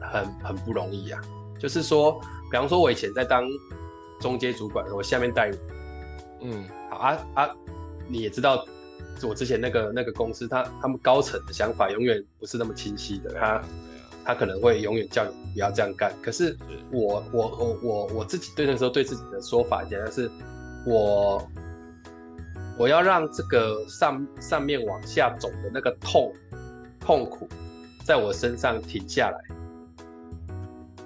[0.00, 1.20] 很很不容易啊。
[1.56, 2.20] 就是说，
[2.50, 3.44] 比方说我以前在当
[4.20, 5.58] 中阶主管，我下面带人，
[6.40, 7.50] 嗯，好啊啊，
[8.08, 8.66] 你也知道。
[9.22, 13.62] 我之前那个那个公司，他他们高层的想法永远不是那么清晰的，他
[14.24, 16.12] 他可能会永远叫你不要这样干。
[16.20, 16.56] 可是
[16.90, 20.28] 我我我我我自己对那时候对自己的说法，简单是
[20.84, 21.48] 我
[22.76, 26.32] 我要让这个上上面往下走的那个痛
[26.98, 27.48] 痛苦，
[28.04, 29.56] 在我身上停下来。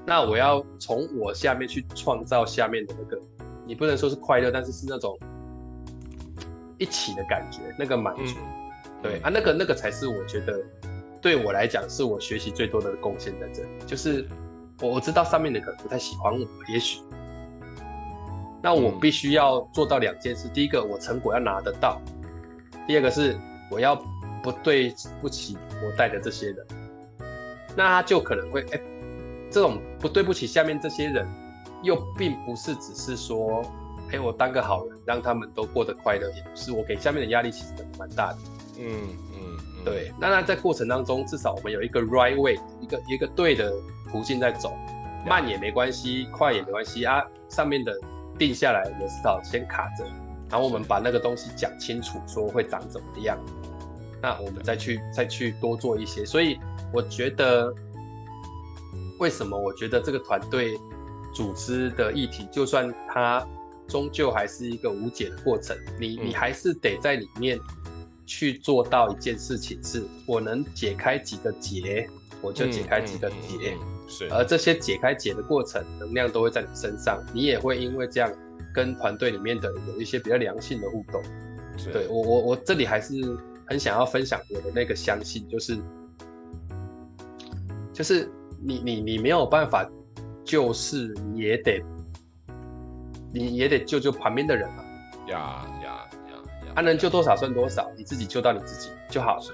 [0.07, 3.21] 那我要从我下面去创造下面的那个，
[3.67, 5.17] 你不能说是快乐，但是是那种
[6.81, 8.35] 一起的感觉，那个满足。
[8.39, 10.61] 嗯、对啊，那个那个才是我觉得
[11.21, 13.69] 对我来讲是我学习最多的贡献在这里。
[13.87, 14.27] 就是
[14.81, 17.01] 我我知道上面的可能不太喜欢我，也许。
[18.61, 22.01] 那我必须要做到两件事：第一个，我成果要拿得到；
[22.89, 23.39] 第二个是
[23.71, 23.95] 我要
[24.43, 26.67] 不对不起我带的这些人。
[27.77, 28.81] 那他就可能会哎。
[29.53, 31.27] 这种不对不起下面这些人，
[31.83, 33.61] 又并不是只是说，
[34.13, 38.39] 哎，我当个好人，让他们都过得快乐，也不是我给下面的压力其实蛮大的。
[38.79, 40.13] 嗯嗯，嗯对。
[40.21, 43.73] 那那在过程当中，至少我们有一个 right way，一个一个对的
[44.11, 44.73] 途径在走，
[45.27, 47.23] 慢也没关系，快也没关系啊。
[47.49, 47.93] 上面的
[48.39, 50.05] 定下来也至少先卡着，
[50.51, 53.39] 然后我们把那个东西讲清楚，说会长怎么样，
[54.21, 56.25] 那我们再去再去多做一些。
[56.25, 56.59] 所以
[56.93, 57.73] 我觉得。
[59.19, 60.81] 为什么我觉得这个团队
[61.35, 63.47] 组织的议题，就算它
[63.91, 67.59] 终究还是一个无解的过程，你你还是得在里面
[68.25, 72.09] 去做到一件事情，是我能解开几个结，
[72.41, 73.77] 我就解开几个结。
[74.09, 78.33] 是，而这些解开结的过程，能量都会在你身上，你也会因为这样
[78.73, 81.21] 跟团队里面的有一些比较良性的互动。
[81.93, 83.15] 对，我我我这里还是
[83.67, 85.77] 很想要分享我的那个相信，就是
[87.93, 88.31] 就是。
[88.63, 89.91] 你你你没有办法，
[90.45, 91.83] 就是你也得，
[93.33, 94.85] 你也得救救旁边的人嘛。
[95.29, 95.89] 呀呀
[96.31, 96.73] 呀！
[96.75, 99.43] 他能救多少算多少，你自己救到你自己就好了。
[99.43, 99.53] 是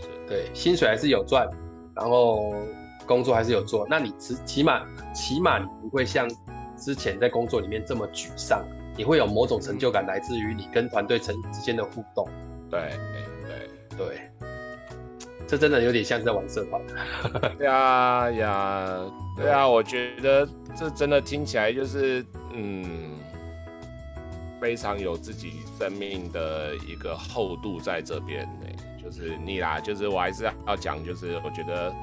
[0.00, 1.48] 是，对，薪水还是有赚，
[1.94, 2.54] 然后
[3.06, 4.82] 工作还是有做，那你起起码
[5.14, 6.28] 起码你不会像
[6.76, 8.64] 之前在工作里面这么沮丧，
[8.96, 12.28] 你会有某种成就感来自于你跟团队成之间的互动。
[12.70, 13.58] 对对
[13.96, 14.06] 对。
[14.06, 14.30] 对
[15.46, 16.82] 这真的有点像是在玩社团。
[17.56, 18.98] 对啊呀，
[19.36, 23.13] 对啊，我觉得这真的听起来就是嗯，
[24.64, 28.66] 非常有自己生命的一个厚度在这边呢。
[29.02, 31.94] 就是你啦，就是我还是要讲，就是我觉得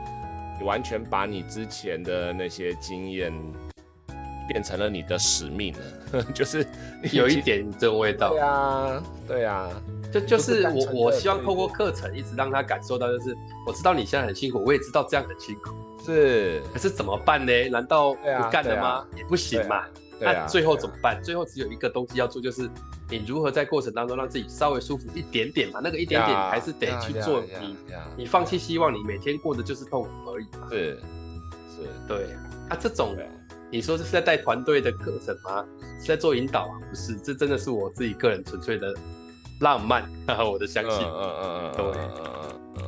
[0.60, 3.34] 你完全把你之前的那些经验
[4.48, 6.64] 变成了你的使命了， 就是
[7.12, 8.30] 有一点这种味道。
[8.30, 9.68] 对啊，对啊。
[10.14, 13.36] 就就是我，我希望透过课程一直让他感受到，就是
[13.66, 15.74] 我知道你现在很辛苦，我也知道这样很辛苦，
[16.06, 17.70] 是，可是怎么办呢？
[17.70, 19.04] 难道不干了吗？
[19.18, 19.84] 也不行嘛。
[20.22, 21.22] 那最后怎么办？
[21.24, 22.70] 最后只有一个东西要做，就是
[23.10, 25.80] 你如何在过程当中让自己稍微舒服一点点嘛。
[25.84, 27.76] 那个一点点你还是得去做，你
[28.18, 30.68] 你放弃希望，你每天过的就是痛苦而已嘛。
[30.70, 31.00] 是
[31.76, 32.26] 是，对。
[32.70, 33.16] 啊，这种
[33.70, 35.66] 你说这是在带团队的课程吗？
[36.00, 36.80] 是在做引导啊？
[36.90, 38.94] 不是，这真的是我自己个人纯粹的。
[39.60, 40.10] 浪漫，
[40.44, 42.84] 我的相信，嗯嗯嗯嗯，对，嗯嗯，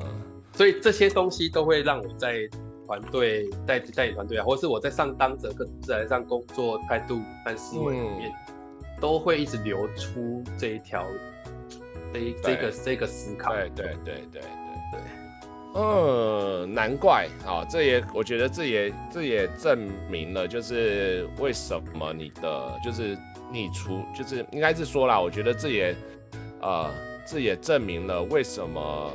[0.54, 2.50] 所以这些东西都会让我在
[2.94, 8.32] 团队带带领团队啊，或是我在上当者跟自然上工作态度和思维里面，
[9.02, 11.04] 都会一直流出这一条，
[12.14, 13.70] 这一这个这个思考，对。
[13.70, 14.41] 对对对对。
[14.91, 15.02] 对，
[15.76, 23.18] 嗯，难怪啊，这也我觉得这也这也证明了，就是为什么你的就是
[23.52, 25.96] 你出就是应该是说啦，我觉得这也。
[26.62, 26.89] 呃，
[27.26, 29.12] 这也证明了为什么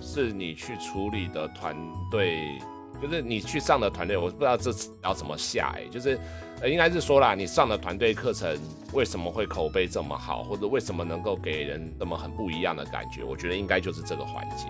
[0.00, 1.76] 是你去处理的团
[2.10, 2.58] 队，
[3.00, 6.18] 就是你去上的团队，我不知道这次要怎么下哎，就是
[6.60, 8.58] 呃，应该是说啦，你上的团队课程
[8.92, 13.22] 为什么会口碑这么好，或者为什么能够给人那么很不一样的感觉？
[13.24, 14.66] 我觉得应该就是这个环节。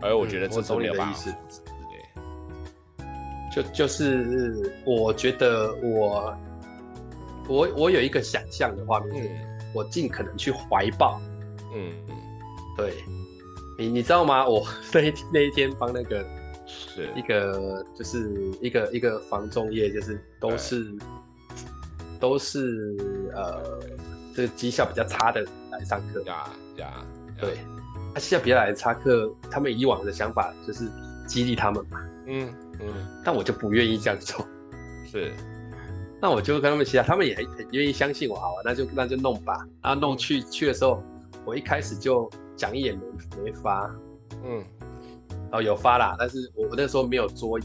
[0.00, 1.30] 而我觉得这是没有办法，
[2.98, 3.06] 对，
[3.54, 6.36] 就就是我觉得我
[7.48, 9.28] 我我有一个想象的画面是。
[9.28, 11.20] 嗯我尽可能去怀抱，
[11.74, 12.14] 嗯嗯，
[12.76, 12.94] 对，
[13.76, 14.46] 你你知道吗？
[14.46, 16.24] 我 那一那一天帮那个
[16.74, 20.92] 是一个就是一个一个房仲业，就是都是
[22.20, 22.96] 都是
[23.34, 23.80] 呃
[24.34, 26.20] 这个绩效比较差的来上课。
[26.22, 27.04] 呀呀，
[27.38, 27.58] 对，
[28.14, 30.90] 他绩效比较来的差课，他们以往的想法就是
[31.26, 32.92] 激励他们嘛，嗯嗯，
[33.24, 34.46] 但我就不愿意这样做，
[35.10, 35.32] 是。
[36.22, 39.66] 那我就跟他们其他，他们也很很愿意相信我，好啊，那就那就弄吧。
[39.82, 41.02] 然后弄去去的时候，
[41.44, 43.00] 我一开始就讲义也没
[43.44, 43.94] 没发，
[44.42, 44.64] 嗯，
[45.50, 47.62] 然后有发啦，但是我我那时候没有桌椅，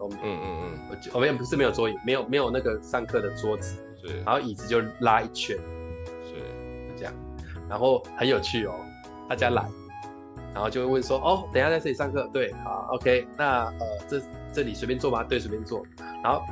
[0.00, 5.56] 嗯嗯嗯，我就我们不是没有桌椅，没有没有那个上课的桌子，对，然后椅子就拉一圈，
[6.24, 6.34] 是，
[6.90, 7.12] 就这样，
[7.68, 8.74] 然后很有趣哦，
[9.28, 9.64] 大家来，
[10.54, 14.20] 然后就会问说，哦，等下在这里上课，对，好，OK，那呃这
[14.52, 15.22] 这里随便坐吗？
[15.24, 15.82] 对，随便坐，
[16.22, 16.42] 然后。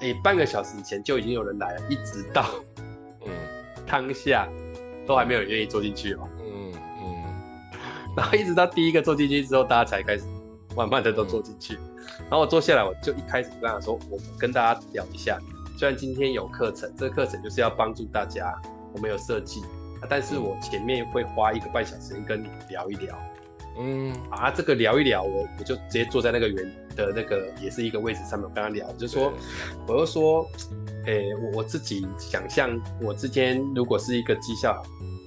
[0.00, 2.44] 诶，半个小时以前就已经有人来了，一直到
[3.24, 3.30] 嗯
[3.86, 4.48] 当下
[5.06, 6.28] 都还没有人愿意坐进去哦。
[8.16, 10.24] 然后一直到第一个坐进去之后，大家才开始
[10.76, 11.74] 慢慢的都坐进去。
[11.74, 15.38] 嗯、然后我坐下来，我就一开始跟他说：“我跟大家聊一下，
[15.78, 18.54] 虽然今天有课程，这个课程就是要帮助大家，
[18.92, 19.62] 我们有设计，
[20.08, 23.18] 但是我前面会花一个半小时跟你聊一聊。”
[23.78, 26.56] 嗯啊，这个聊一聊，我我就直接坐在那个圆
[26.96, 29.32] 的那个也是一个位置上面，我跟他聊，就说，
[29.86, 30.46] 我就说，
[31.06, 34.82] 诶，我我自己想象，我之前如果是一个绩效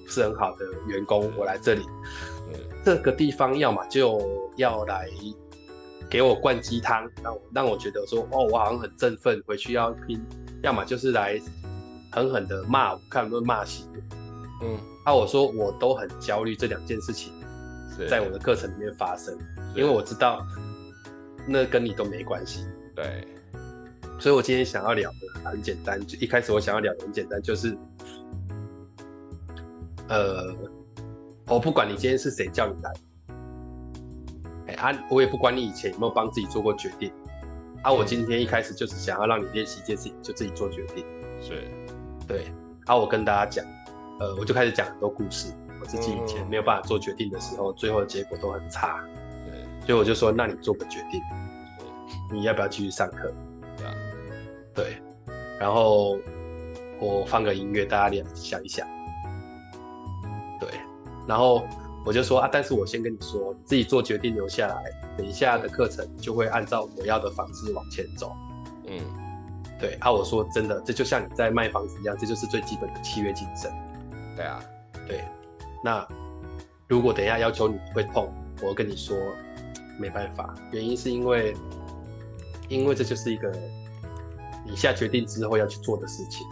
[0.05, 1.83] 不是很好的员工，我来这里，
[2.83, 5.09] 这个地方要么就要来
[6.09, 10.21] 给我灌鸡汤，让我让我觉得说，哦，我好像很振奋，回去要拼，
[10.61, 11.39] 要么就是来
[12.11, 14.65] 狠狠的骂我，看能不能骂醒我。
[14.65, 17.33] 嗯，啊，我说我都很焦虑这两件事情。
[18.09, 19.37] 在我的课程里面发生，
[19.75, 20.43] 因为我知道
[21.47, 22.65] 那跟你都没关系。
[22.95, 23.23] 对，
[24.19, 27.77] 所以我今天想要聊的很简单，就一开始我想要聊的很简单，就是，
[30.09, 30.55] 呃，
[31.47, 32.91] 我不管你今天是谁叫你来，
[34.67, 37.11] 哎啊，我也不管你以前有没有帮自己做过决定，
[37.81, 41.05] 啊，我今天一开始就是想要让你练习一件事情，就自己做决定。
[41.41, 41.67] 是，
[42.25, 42.45] 对，
[42.85, 43.65] 啊，我跟大家讲，
[44.21, 45.53] 呃，我就开始讲很多故事。
[45.81, 49.03] 我自己以前没有办法做决定的时候，最后的结果都很差。
[49.45, 51.21] 对，所以我就说，那你做个决定，
[52.31, 53.33] 你要不要继续上课？
[54.73, 54.97] 对，
[55.59, 56.17] 然后
[57.01, 58.87] 我放个音乐，大家俩想一想。
[61.25, 61.65] 对，然后
[62.05, 64.83] 我就说啊，但是我先跟你说，你自己做决定留下来，
[65.17, 68.31] 等一下的课程就会按照我要的方式往前走。
[68.87, 68.99] 嗯，
[69.79, 73.71] 对啊，我说真的，这就像你在卖房子一样，这就是最基本的契约精神。
[74.35, 74.63] 对啊，
[75.07, 75.23] 对。
[75.83, 76.05] 那
[76.87, 79.17] 如果等一下要求你会痛，我跟你说
[79.99, 81.55] 没办法，原因是因为，
[82.67, 83.51] 因为这就是一个
[84.65, 86.45] 你下决定之后要去做的事情。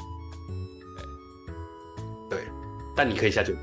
[2.30, 2.48] 对，对，
[2.96, 3.62] 但你可以下决定。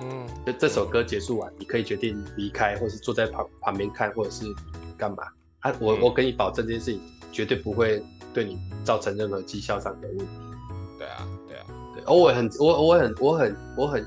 [0.00, 4.46] 嗯，就这首歌结束完，你可以决定离开，或是坐在旁旁边看，或者是
[4.96, 5.24] 干嘛。
[5.60, 7.00] 啊，我我跟你保证，这件事情
[7.32, 10.26] 绝对不会对你造成任何绩效上的问题。
[10.98, 12.02] 对啊，对啊，对。
[12.06, 14.04] 哦，我很，我我很，我很，我很。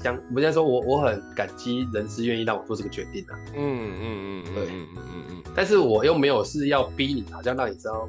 [0.00, 3.34] 相我现在说，我我很感激人事愿意让我做这个决定的。
[3.56, 8.08] 嗯嗯嗯，对，嗯嗯嗯，但是我又没有是要逼你，好像让你知道，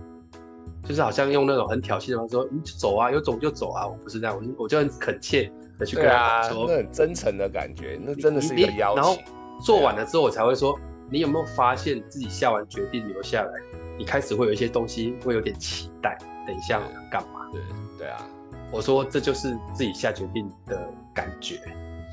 [0.84, 9.02] 就是好像用那种很挑衅的方式说，你就走啊，有种就走啊，我不是这样，我就我就很恳切的去跟他说，那很真诚的感觉，那真的是一个邀请。
[9.02, 9.18] 然后
[9.66, 10.78] 做完了之后，我才会说，
[11.10, 13.52] 你有没有发现自己下完决定留下来，
[13.98, 16.16] 你开始会有一些东西会有点期待，
[16.46, 17.50] 等一下干嘛？
[17.52, 17.62] 对
[17.98, 18.28] 对啊。
[18.72, 20.80] 我说这就是自己下决定的
[21.12, 21.56] 感觉，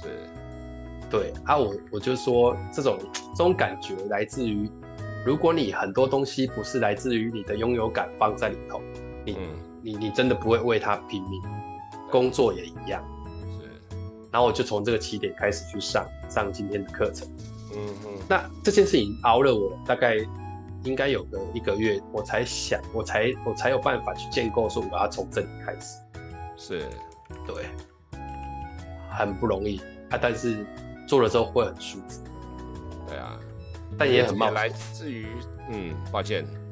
[0.02, 0.26] 是，
[1.10, 2.98] 对啊，我我就说这种
[3.34, 4.70] 这种感觉来自于，
[5.26, 8.80] 如果你很多东西不是来自于你的拥有感放在里头，
[9.22, 9.38] 你、嗯、
[9.82, 11.42] 你你真的不会为他拼命，
[12.10, 13.15] 工作也一样，是，
[14.36, 17.26] 然后我就从这个起点开始去上上今天的课程，
[17.74, 20.14] 嗯嗯，那这件事情熬了我大概
[20.84, 25.96] 应该有个一个月，我才想，我才我才有办法去建构说我要从这里开始。
[26.54, 26.86] 是，
[27.46, 27.64] 对，
[29.10, 29.80] 很不容易
[30.10, 30.66] 啊，但是
[31.08, 32.22] 做了之后会很舒服。
[33.08, 33.38] 对啊，
[33.96, 34.38] 但也很。
[34.52, 35.28] 来自于，
[35.70, 36.65] 嗯，抱歉，我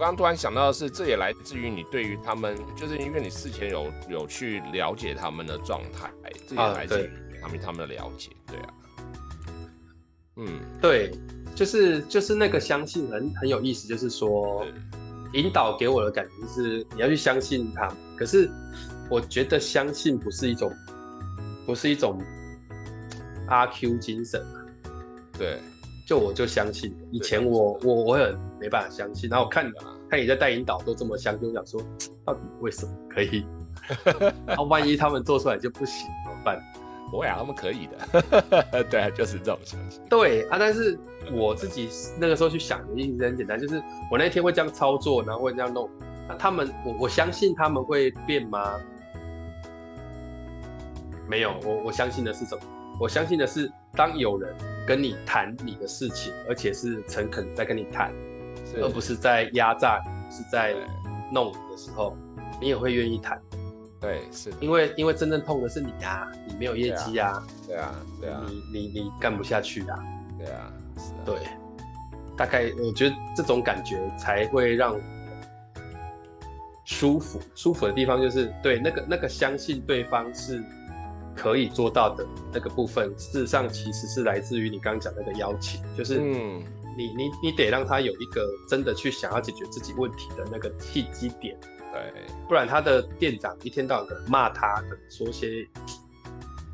[0.00, 6.10] 刚刚突然想到的是，这也来自于你对于他们，就是因为你事前有有去了解他们的状态，
[6.48, 8.30] 这也来自于他们他们的了解。
[8.46, 8.74] 对啊，
[10.36, 11.10] 嗯，对，
[11.54, 14.66] 就是就是那个相信很很有意思，就是说。
[15.32, 17.88] 引导给我的感觉是你要去相信他，
[18.18, 18.50] 可是
[19.08, 20.74] 我觉得相信不是一种，
[21.64, 22.20] 不是一种
[23.46, 24.44] 阿 Q 精神。
[25.38, 25.60] 对，
[26.10, 29.72] 就我就相信，以前我我我很没办法相信，然后我看
[30.08, 31.80] 看你在带引导都这么相信，我想说
[32.24, 33.46] 到底为什么可以？
[34.44, 36.60] 然后万一他们做出来就不行怎么办？
[37.12, 38.82] 不会啊，他们可以的。
[38.90, 40.02] 对啊，就是这种相信。
[40.10, 40.98] 对啊，但是
[41.30, 41.88] 我自己
[42.18, 43.80] 那个时候去想的意思很简单，就是
[44.10, 45.88] 我那天会这样操作，然后会这样弄。
[46.28, 48.80] 那他们，我我相信他们会变吗？
[51.28, 52.62] 没有，我我相信的是什么？
[52.98, 54.52] 我相信的是，当有人
[54.90, 58.12] 跟你谈你的事情，而且是诚恳在跟你谈，
[58.82, 60.74] 而不是在压榨你，是在
[61.32, 62.16] 弄你的时候，
[62.60, 63.40] 你也会愿意谈。
[64.00, 69.96] 对，是因为因为真正痛的是你呀，你没有业绩呀，对啊，对啊，你你你干不下去啊，
[70.36, 71.38] 对啊，是啊，对，
[72.36, 74.98] 大概我觉得这种感觉才会让
[76.84, 80.60] 舒服，舒服的地方就是对那个那个相信对方是
[81.40, 86.62] 可以做到的那个部分，事实上其实是来自于你刚刚讲那个邀请，就是嗯，
[86.98, 91.58] 你你你得让他有一个真的去想要解决自己问题的那个契机点。
[91.90, 92.12] 对，
[92.46, 95.66] 不然他的店长一天到晚可能骂他，可能说些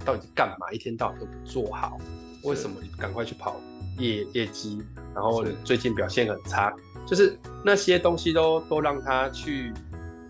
[0.05, 1.97] 到底干嘛，一天到晚都不做好，
[2.43, 3.61] 为什么你赶快去跑
[3.99, 4.83] 业业绩，
[5.15, 6.75] 然后最近表现很差，
[7.07, 9.73] 就是那些东西都都让他去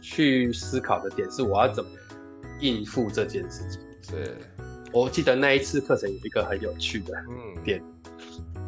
[0.03, 1.91] 去思考的点是我要怎么
[2.61, 3.81] 应付这件事情。
[4.09, 4.37] 是，
[4.93, 7.13] 我记得那一次课程有一个很有趣的
[7.65, 7.83] 点，
[8.55, 8.65] 嗯、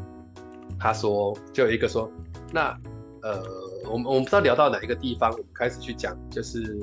[0.80, 2.10] 他说就有一个说，
[2.52, 2.76] 那
[3.22, 3.40] 呃，
[3.88, 6.80] 我们我们不知道聊到哪一个地方，我们开始去讲，就是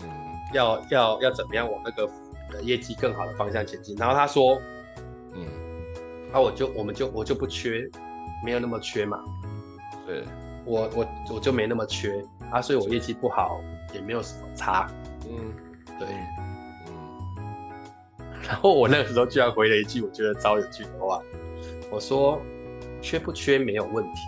[0.00, 0.08] 嗯，
[0.54, 2.10] 要要要怎么样往那个
[2.62, 3.94] 业绩更好的方向前进。
[3.96, 4.58] 然后他说，
[5.34, 5.44] 嗯，
[6.32, 7.86] 那、啊、我就我们就我就不缺，
[8.42, 9.22] 没有那么缺嘛，
[10.06, 10.24] 对，
[10.64, 12.24] 我我我就没那么缺。
[12.50, 13.60] 啊，所以我业绩不好
[13.92, 14.90] 也没有什么差，
[15.28, 15.52] 嗯，
[15.98, 16.08] 对。
[18.48, 21.20] 然后我那个时候居然回了一句我觉得超有趣的话，
[21.90, 22.40] 我说
[23.02, 24.20] ：“缺不缺没有问题，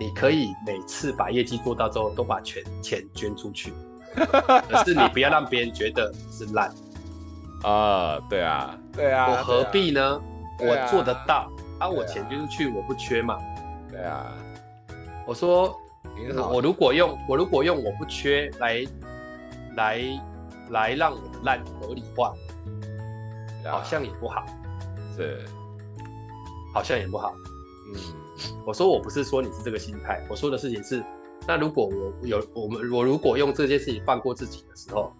[0.00, 3.74] 你可以每次把业绩做到之后都把全钱捐出去，
[4.16, 6.72] 可是你不要让别人觉得是烂。”
[7.62, 10.02] 啊，对啊，对啊，我何必呢？
[10.02, 10.20] 啊、
[10.60, 13.38] 我做得到，啊，我钱捐出去，我不缺嘛。
[13.90, 14.32] 对啊，
[15.26, 15.74] 我说，
[16.50, 18.84] 我如果用我如果用我不缺来
[19.74, 20.00] 来
[20.70, 22.32] 来让我的烂合理化。
[23.70, 24.44] 好像也不好，
[25.16, 25.44] 是，
[26.74, 27.34] 好像也不好。
[27.92, 28.00] 嗯，
[28.66, 31.02] 我说我不是说你是这个心态，我说的事情是，
[31.46, 35.12] 那如果我有我们我如果用这件事情放过自己的时候，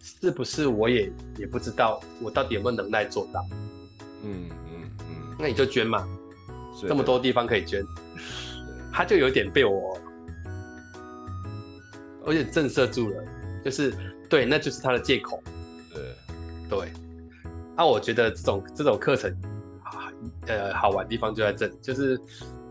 [0.00, 3.44] 是不是我也也不知道我到底有没有能耐做到？
[4.24, 6.08] 嗯嗯嗯，那你就捐嘛，
[6.88, 7.84] 这么多地方可以捐，
[8.92, 9.98] 他就有点被我，
[12.26, 13.24] 有点震慑住了，
[13.64, 13.94] 就是
[14.28, 15.42] 对，那就是他的借口，
[15.92, 16.16] 对，
[16.70, 16.92] 对。
[17.82, 19.36] 那、啊、我觉得这种这种课程，
[20.46, 22.16] 呃，好玩的地方就在这里，就是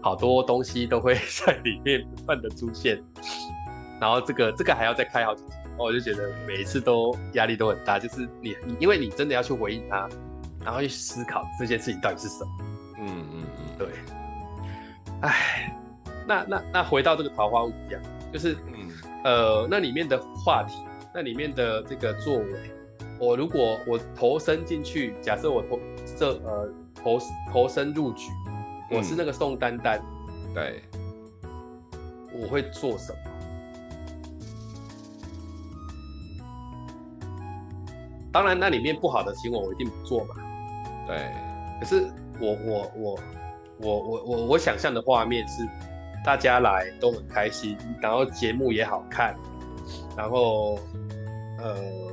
[0.02, 2.98] 好多东西都会 在里面不断的出现，
[4.00, 10.08] 然后这个这个还要再开好几次，我就觉得每一次都压力都很大，就是你你因为你真的要去回应他，
[10.64, 12.52] 然后去思考这件事情到底是什么，
[13.00, 13.88] 嗯嗯嗯，对，
[15.24, 15.78] 哎，
[16.26, 18.00] 那那那回到这个桃花坞讲，
[18.32, 18.90] 就是嗯。
[19.26, 20.74] 呃那里面的话题，
[21.14, 22.72] 那里面的这个作为。
[23.22, 25.80] 我如果我投身进去，假设我投
[26.18, 27.20] 这呃投
[27.54, 28.32] 投身入局，
[28.90, 30.82] 我是那个宋丹丹，嗯、对，
[32.42, 33.20] 我会做什么？
[38.32, 40.34] 当然，那里面不好的行为我一定不做嘛。
[41.06, 41.32] 对，
[41.80, 43.20] 可是我我我
[43.78, 45.64] 我我我我想象的画面是，
[46.26, 49.36] 大家来都很开心，然后节目也好看，
[50.18, 50.80] 然后
[51.60, 52.11] 呃。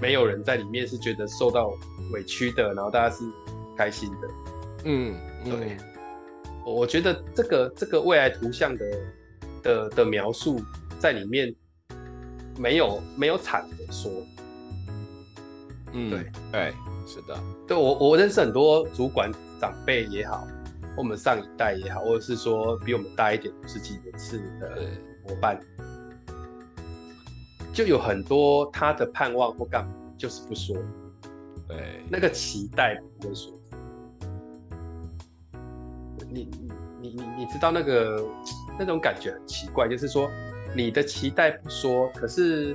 [0.00, 1.72] 没有人在里面是觉得受到
[2.12, 3.24] 委屈的，然后大家是
[3.76, 4.28] 开心的。
[4.84, 5.76] 嗯，对。
[6.64, 8.84] 我觉得这个这个未来图像的
[9.62, 10.60] 的的描述
[10.98, 11.54] 在里面
[12.58, 14.10] 没有没有惨的说。
[15.92, 16.74] 嗯，对，对，
[17.06, 17.40] 是的。
[17.68, 19.30] 对，我我认识很多主管
[19.60, 20.44] 长辈也好，
[20.96, 24.90] 我们上一代也好，或者是说比我们大一点十几年次的
[25.24, 25.60] 伙伴。
[27.76, 30.74] 就有很多他的盼望或干嘛，就是不说。
[31.68, 33.52] 对，那个期待不会说。
[36.30, 36.70] 你你
[37.02, 38.26] 你你你知道那个
[38.78, 40.30] 那种感觉很奇怪，就是说
[40.74, 42.74] 你的期待不说，可是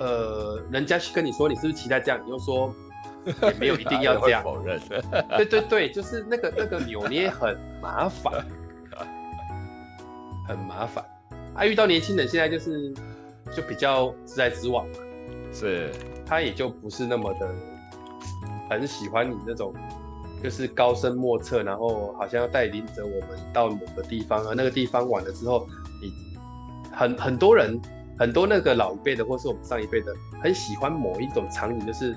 [0.00, 2.74] 呃，人家去跟你说你是不是期待这样，你又说
[3.24, 4.42] 也没有一定要这样。
[4.42, 4.80] 否认。
[5.36, 8.44] 对对对，就是那个 那个扭捏很麻烦，
[10.48, 11.04] 很麻烦。
[11.54, 12.92] 啊，遇到年轻人现在就是。
[13.54, 14.94] 就比较直来直往嘛，
[15.52, 15.90] 是，
[16.24, 17.48] 他也就不是那么的
[18.68, 19.74] 很喜欢你那种，
[20.42, 25.66] 就是高深莫测，然后好像要带领着我们到某个地方，而那个地方完了之后，
[26.00, 26.12] 你
[26.92, 27.80] 很很多人，
[28.18, 32.16] 很多那个老一辈的或是我们上一辈的，很喜欢某一种场景，就是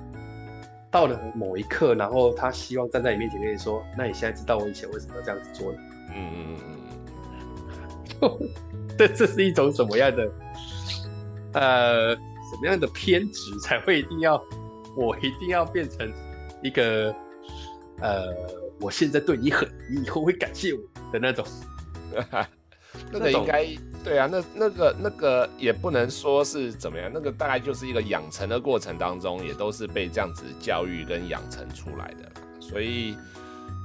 [0.91, 5.77] 到了某一刻，然后他希望站在你面前跟你说，那你现在知道我以前为什么要这样子做了？
[6.15, 6.59] 嗯嗯嗯
[8.21, 8.49] 嗯，
[8.95, 10.29] 这这是一种什么样的？
[11.53, 14.43] 呃，什么样的偏执才会一定要
[14.95, 16.11] 我一定要变成
[16.61, 17.13] 一个
[17.99, 18.27] 呃，
[18.79, 20.79] 我现在对你很，你以后会感谢我
[21.11, 21.45] 的那种？
[23.11, 23.67] 那个应该
[24.03, 33.15] 对啊，那那个那个也不能说是怎么样，那个大概就是一个养成的过程当中，也都是被这样子教育跟养成出来的，所以。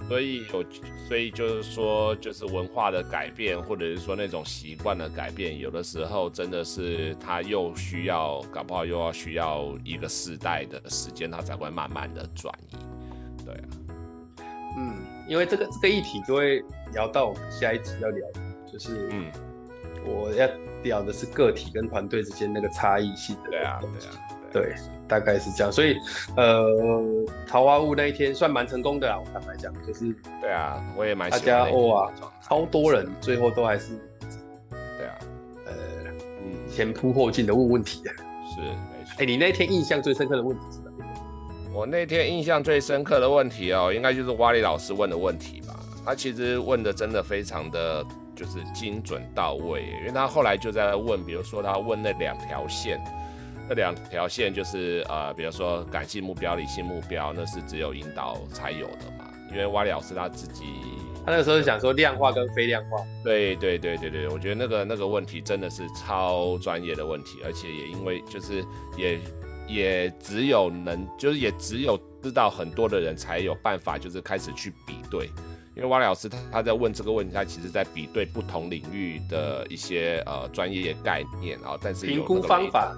[0.08, 0.64] 所以有，
[1.06, 12.76] 所以就是说，就是文化的改变，或者是说那种习惯的改变，有的时候真的是他又需要，搞不好又要需要一个世代的时间，他才会慢慢的转移。
[13.44, 13.68] 对啊，
[14.78, 14.94] 嗯，
[15.28, 16.64] 因为这个这个议题就会
[16.94, 18.26] 聊到我们下一集要聊，
[18.70, 19.30] 就是嗯，
[20.06, 20.48] 我要
[20.82, 23.50] 聊的是个体跟团队之间那个差异性的。
[23.50, 24.74] 对啊，对啊，对，
[25.06, 25.72] 大概是这样。
[25.72, 25.96] 所以，
[26.36, 26.66] 呃，
[27.46, 32.10] 桃花坞那一天算蛮成功的啊，我坦白讲，就是对啊，我也蛮大家哇，
[32.42, 33.92] 超多人，最后都还是
[34.70, 35.18] 对啊，
[35.66, 35.72] 呃，
[36.42, 39.14] 嗯，前仆后继的问问题的，是没错。
[39.18, 40.92] 哎，你那天印象最深刻的问题是什么？
[41.72, 45.78] 我那天印象最深刻的问题哦，应该就是瓦里老师问的问题吧。
[46.04, 48.02] 他其实问的真的非常的
[48.34, 52.98] 就是精准到位，因为他后来就在问，比如说他问那两条线，
[53.68, 59.30] 那两条线就是呃，比如说感性目标、理性目标，那是只有引导才有的嘛。
[59.50, 60.64] 因为瓦里老师他自己，
[61.24, 62.96] 他那个时候是想说量化跟非量化。
[63.22, 68.64] 对对对对对，我觉得那个那个问题真的是超专业的问题，而且也因为就是
[68.96, 69.18] 也。
[69.70, 75.26] 也只有能，就是也只有知道很多的人才有办法，就是开始去比对。
[75.76, 82.96] 因为瓦里老师他他在问这个问题，他其实在比对不同领域的一些呃专业概念啊，但是评估方法，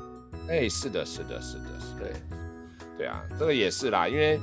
[0.50, 2.12] 哎，是的，是的，是的，是的，对，
[2.98, 4.38] 对啊，这个也是啦，因为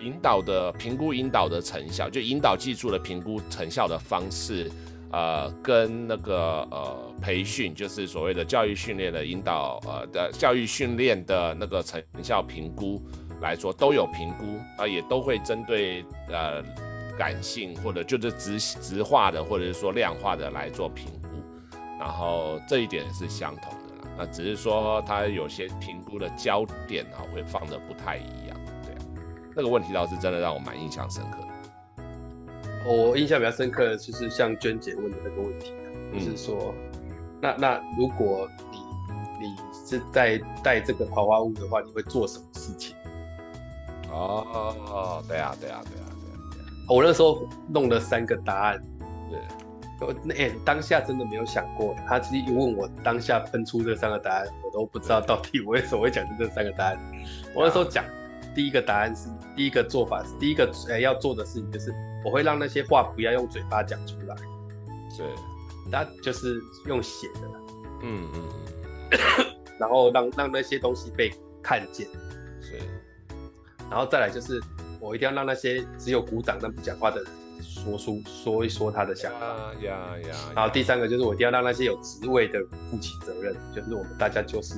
[0.00, 4.70] 引导的评估引导的成效，就引导技术的评估成效的方式。
[5.14, 12.98] 呃，跟那个呃培训，就是所谓的教育训练的引导，呃的教育训练的那个成效评估
[13.42, 16.64] 来说，都有评估啊、呃，也都会针对呃
[17.18, 21.28] 感性或者就是直直化的，或者是说量化的来做评估，
[22.00, 23.70] 然后这一点是相同
[24.16, 28.98] 那只是说它有些评估的焦点啊会放的不太一样，对啊，
[29.56, 31.46] 那个问题倒是真的让我蛮印象深刻的。
[32.84, 35.72] 我印象比较深刻的就是像娟姐问的那个问题，
[36.12, 36.74] 嗯、就是说，
[37.40, 38.78] 那那如果你
[39.40, 39.56] 你
[39.86, 42.96] 是在带这个桃花坞的话，你会做什么事情？
[44.10, 46.06] 哦，对啊，对啊，对啊，对啊。
[46.50, 48.82] 对啊，我那时候弄了三个答案，
[49.30, 49.40] 对，
[50.02, 56.98] 我那、欸、当下真的没有想过，他自己一问我当下分出这三个答案，我都不知道到底我为什么会讲出这三个答案。
[57.54, 58.04] 我那时候讲。
[58.54, 61.90] 第一个答案是，第一个做法是，第一个呃要做的事情就是，
[62.22, 64.36] 我会让那些话不要用嘴巴讲出来，
[65.16, 65.26] 对，
[65.90, 67.40] 那就是用写的，
[68.02, 68.42] 嗯嗯，
[69.80, 71.32] 然后让让那些东西被
[71.62, 72.06] 看见，
[72.60, 72.78] 是，
[73.88, 74.60] 然后再来就是，
[75.00, 77.32] 我一定要让那些只有鼓掌但不讲话的人
[77.74, 79.46] 说出说一说他的想法，
[79.82, 82.60] 呀呀，然后第三个就是我一定要让那些有职位的
[82.90, 84.74] 负起责任，就是我们大家就是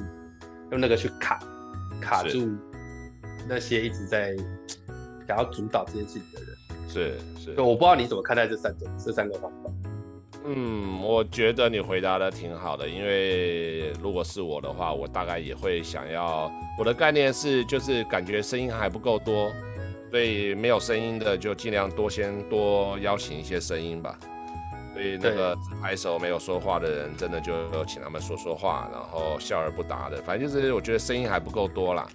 [0.71, 1.39] 用那个去卡
[2.01, 2.57] 卡住。
[3.47, 4.35] 那些一直在
[5.29, 6.57] 想要主导这件事情的人，
[6.89, 9.71] 是是，我不知道你怎么看待这三种这三个方法。
[10.47, 16.51] 嗯，我觉得你回答的挺好的，因为如果是我的话，我大概也会想要。
[16.79, 19.53] 我的概念是，就是感觉声音还不够多，
[20.15, 24.17] 所以没有声音的就尽量多先多邀请一些声音吧。
[24.93, 32.07] 所以那个拍手没有说话的人，真的就请他们说说话，然后笑而不答的，反正就是我觉得声音还不够多啦。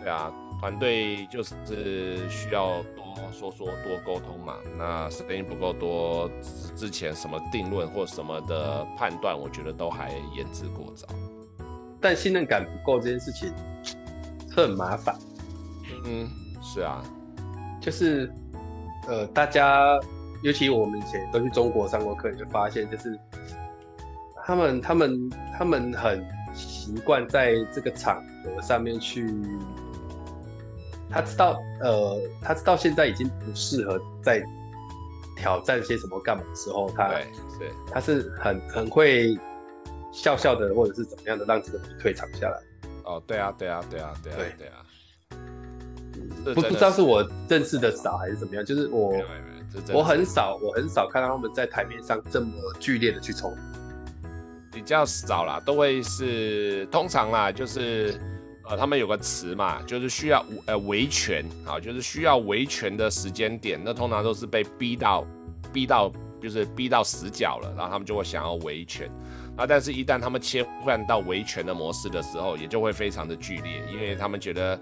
[0.00, 4.54] 对啊，团队就是需要多说说、多沟通嘛。
[4.76, 6.30] 那声音不够多，
[6.76, 11.08] 之前什么定论或什么的判断，我觉得都还言之过早。
[12.00, 13.52] 但信任感不够这件事情，
[14.54, 15.18] 很麻烦。
[16.04, 16.30] 嗯，
[16.74, 17.02] 是啊，
[17.80, 18.30] 就是
[19.06, 19.98] 呃，大家
[20.42, 23.18] 尤其我们以前都去中国上过课，你就发现就是
[24.44, 26.22] 他们、他们、他们很
[26.54, 29.26] 习惯在这个场合上面去。
[31.10, 34.44] 他知道，呃，他知道现在已经不适合再
[35.38, 37.08] 挑战些什么干嘛的时候，他，
[37.58, 39.34] 对，他是很很会
[40.12, 42.60] 笑笑的，或者是怎么样的，让这个退场下来。
[43.04, 44.84] 哦，对啊，对啊，对啊，对啊，对啊。
[46.44, 49.12] 不不知道是我认识的少还是怎么样，就是我
[49.92, 53.54] 我很少我很少看到他们在台面上这么剧烈的去冲，
[54.72, 58.20] 比较少啦，都会是通常啦，就是。
[58.70, 65.24] 呃，他们有个词嘛，就是需要呃维权啊，就是需要维权的时间点，那通常都是被逼到，
[65.72, 69.10] 逼到就是逼到死角了，然后他们就会想要维权，
[69.58, 74.78] 啊，但是一旦他们切换到维权的模式的时候，也就会非常的剧烈，因为他们觉得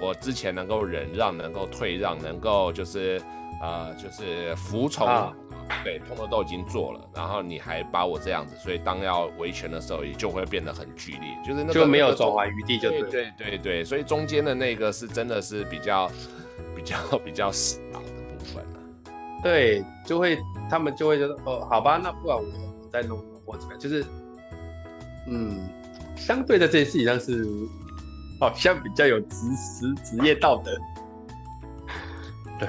[0.00, 3.20] 我之前能够忍让，能够退让，能够就是
[3.60, 5.06] 呃就是服从。
[5.06, 5.32] 啊
[5.82, 16.06] 对，通通都已经做了，然后你还把我这样子，所以当要维权的时候，也就会变得很剧烈，就是那个就没有转圜余地，就对对对对对，所以中间的那个是真的是比较
[16.76, 17.98] 比较比较少的
[18.36, 18.80] 部分了。
[19.42, 22.44] 对，就会他们就会觉得哦，好吧，那不管我
[22.92, 24.04] 再弄或怎么样，就是
[25.28, 25.68] 嗯，
[26.16, 27.46] 相对的这件事情上是
[28.40, 29.36] 好像比较有职
[29.78, 30.76] 职职业道德，
[32.58, 32.68] 对。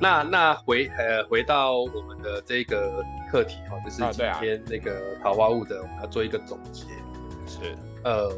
[0.00, 6.84] 那那回呃回到我们的这个课题哈，就是今天那个桃花坞的，我们要做一个总结。
[7.48, 8.30] 是，呃，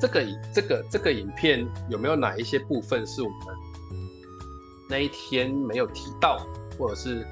[0.00, 3.38] 这个这个这个影片有没有哪一些部分是我们
[4.88, 6.38] 那一天没有提到，
[6.78, 7.26] 或者是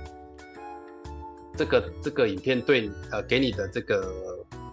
[1.60, 4.00] 这个这个影片对呃给你的这个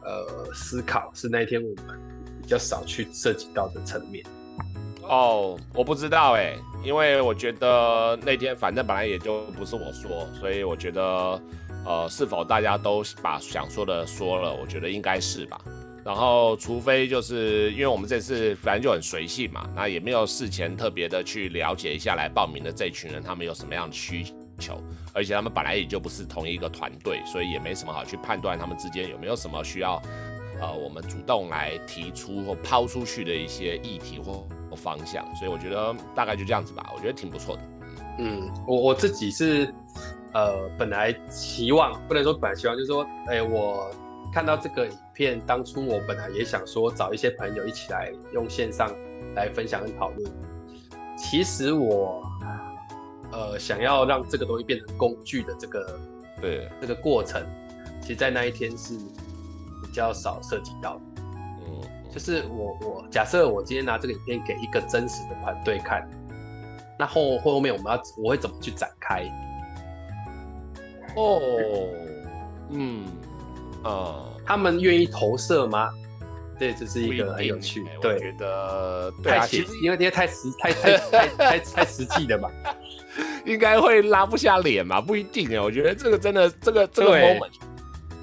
[0.05, 1.99] 呃思考是那一天我们
[2.41, 4.25] 比较少去涉及到的层面？
[5.01, 11.01] 哦，我不知道哎，因为我觉得那天反正本来也就不是我说，所以我觉得
[11.85, 15.59] 呃是否大家都把想说的说了，我觉得应该是吧。
[16.05, 24.81] 然后，除非就是因为我们这次反正就很随性嘛，那也没有事前特别的去了解一下来报名的这群人他们有什么样的需求球，
[25.13, 30.01] 而且他们本来也就不是同一个团队，所以也没什么好去判断他们之间有没有什么需要，
[30.59, 35.25] 呃，我们主动来提出或抛出去的一些议题或方向。
[35.35, 37.61] 所以我觉得大概就这样子吧，我觉得挺不错的。
[38.19, 39.73] 嗯，我我自己是
[40.33, 43.89] 呃本来期望，不能说本来期望，就是说，哎，我。
[44.33, 48.93] 看到这个影片，当初我本来也想说找一些朋友一起来用线上
[49.35, 50.31] 来分享跟讨论。
[51.17, 52.21] 其实我
[53.37, 55.99] 呃想要让这个东西变成工具的这个
[56.41, 57.45] 对这个过程，
[58.01, 58.97] 其实在那一天是
[59.83, 61.01] 比较少涉及到的。
[61.67, 61.81] 嗯，
[62.11, 66.09] 就是我我假设我今天拿这个影片给一个真实的团队看，
[66.97, 69.23] 那后后面我们要我会怎么去展开？
[71.15, 71.39] 哦，
[72.71, 73.05] 嗯。
[73.83, 75.89] 呃，他们愿意投射吗？
[76.57, 77.85] 对，这是一个很有趣。
[78.01, 82.49] 对，我觉得对啊，其实因为这些太实、太太太太太实际的嘛，
[83.45, 85.59] 应该会拉不下脸嘛，不一定哎。
[85.59, 87.51] 我觉得这个真的，这个这个 moment，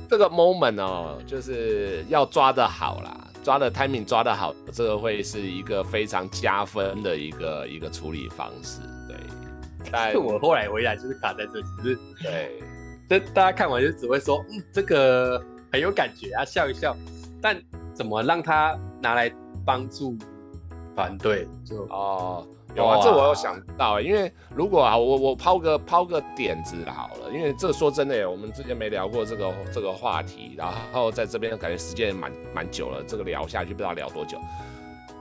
[0.08, 8.80] 这个 moment 哦，就是要抓的好啦，抓的 timing 抓的好，这个会是一个非常加分的一个一个处理方式。
[9.08, 9.16] 对，
[9.90, 12.62] 但我后来回来就是卡在这里，就是对。
[13.06, 15.38] 这大家看完就只会说，嗯，这个
[15.70, 16.96] 很有感觉啊，笑一笑。
[17.42, 17.54] 但
[17.92, 19.30] 怎么让他拿来
[19.66, 20.16] 帮助
[20.94, 21.46] 团队？
[21.64, 34.38] 就哦，有啊，这我有想到，因为如果啊，我我抛个抛个点子好了，因为这说真的，我们之前没聊过这个这个话题，然后在这边感觉时间蛮蛮久了，这个聊下去不知道聊多久，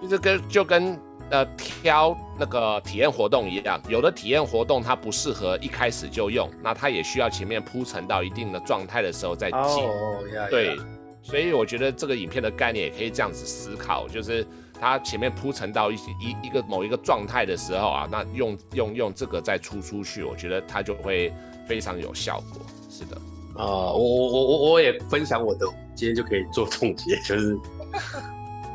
[0.07, 0.99] 就跟就跟。
[1.29, 9.83] 呃，挑那个体验活动一样，有的体验活动它不适合一开始就用，那它也需要前面铺陈到一定的状态的时候再进。
[9.83, 10.19] 哦，
[10.51, 10.77] 对，
[11.23, 14.45] 所以我觉得这个影片的概念也可以这样子思考，就是
[14.83, 21.33] 它前面铺陈到一一一个某一个状态的时候啊，那用用用这个再出出去，我觉得它就会
[21.65, 22.61] 非常有效果。
[22.89, 23.15] 是的，
[23.55, 25.65] 啊、呃，我我我我我也分享我的，
[25.95, 27.57] 今天就可以做总结， 就是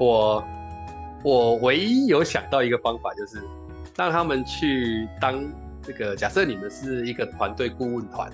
[0.01, 0.43] 我。
[1.25, 3.43] 我唯一有想到一个方法，就是
[3.97, 5.45] 让他们去当
[5.83, 6.15] 这个。
[6.15, 8.31] 假设你们是一个团队顾问团，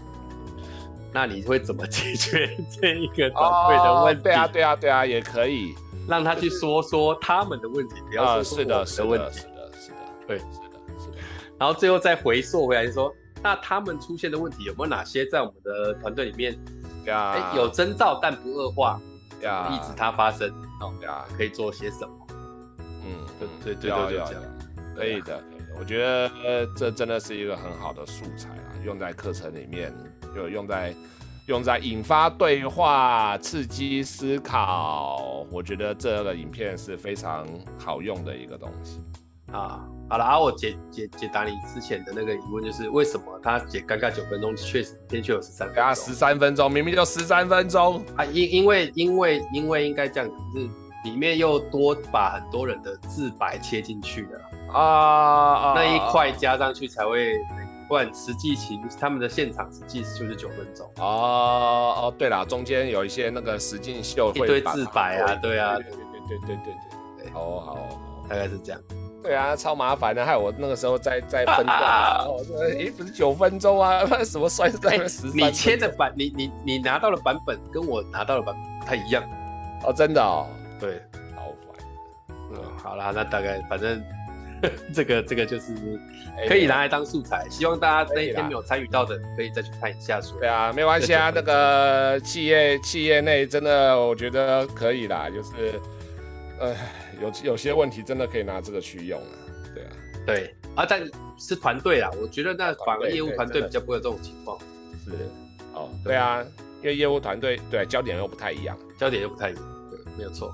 [1.10, 4.20] 那你会怎么解决这一个团队的问题？
[4.20, 5.74] 哦，对啊，对啊，对啊，也可以
[6.08, 8.90] 让他去说说他们的问题，不要说我们的问题。
[8.90, 9.96] 是的，是的，是的，
[10.26, 11.16] 对，是的，是的。
[11.58, 16.58] 然后最后再回溯回来，就说那他们出现的问题有没有哪些在我们的团队里面
[17.06, 17.52] 呀？
[17.54, 19.00] 有征兆但不恶化
[19.42, 20.48] 呀，抑制它发生
[20.80, 22.26] 哦呀，可以做些什么？
[23.06, 23.26] 嗯，
[23.62, 24.42] 对对对对，这样
[24.96, 25.42] 可以的，
[25.78, 29.92] 我觉得这真的是一个很好的素材啊，用在课程里面，
[30.34, 30.94] 就用在
[31.46, 35.46] 用在引发对话、刺激思考。
[35.50, 37.46] 我觉得这个影片是非常
[37.78, 39.02] 好用的一个东西
[39.52, 39.84] 啊。
[40.08, 50.68] 好了，啊，我解解解答你之前的那个疑问，就是为什么他解尴尬九分钟，确实偏却有十三分钟，啊，十三分钟，明明就十三分钟啊，因因为因为因为应该这样子是。
[51.04, 54.40] 里面又多把很多人的自白切进去了
[54.72, 57.34] 啊，那一块加上去才会，
[57.88, 60.90] 不然实际情他们的现场实际就是九分钟。
[60.98, 66.74] 哦哦，对了，中间有一些那个实境秀会一堆自白啊，对啊，对对对对对对
[67.24, 67.78] 对，好好，
[68.28, 68.80] 大概是这样，
[69.22, 72.26] 对啊，超麻烦的，害我那个时候在在分段，
[72.76, 75.26] 诶，不是九分钟啊， 什么算在十？
[75.28, 79.22] 你切的版，你你你拿到的版本跟我拿到的版本不太一样。
[79.84, 80.46] 哦，真的哦。
[80.80, 81.00] 对，
[81.36, 81.86] 好烦。
[82.52, 84.02] 嗯，好啦，那大概反正
[84.94, 85.74] 这个这个就是
[86.48, 90.20] 可以拿来当素材，希望大家那一天没有参与到的，可以再去看一下。
[90.38, 95.80] 对啊，没关系啊，那个企业企业内真的我觉得可以啦，就是
[96.58, 96.74] 呃
[97.20, 99.28] 有有些问题真的可以拿这个去用啊。
[99.74, 99.90] 对啊，
[100.26, 101.02] 对啊，但
[101.38, 104.58] 是团队啦，我觉得那反而业务团队比较不会有这种情况。
[105.04, 105.10] 是，
[105.74, 106.42] 哦，对啊，
[106.80, 109.62] 因为业务团队对焦点又不太一样，焦点又不太一样。
[109.90, 110.52] 对没有错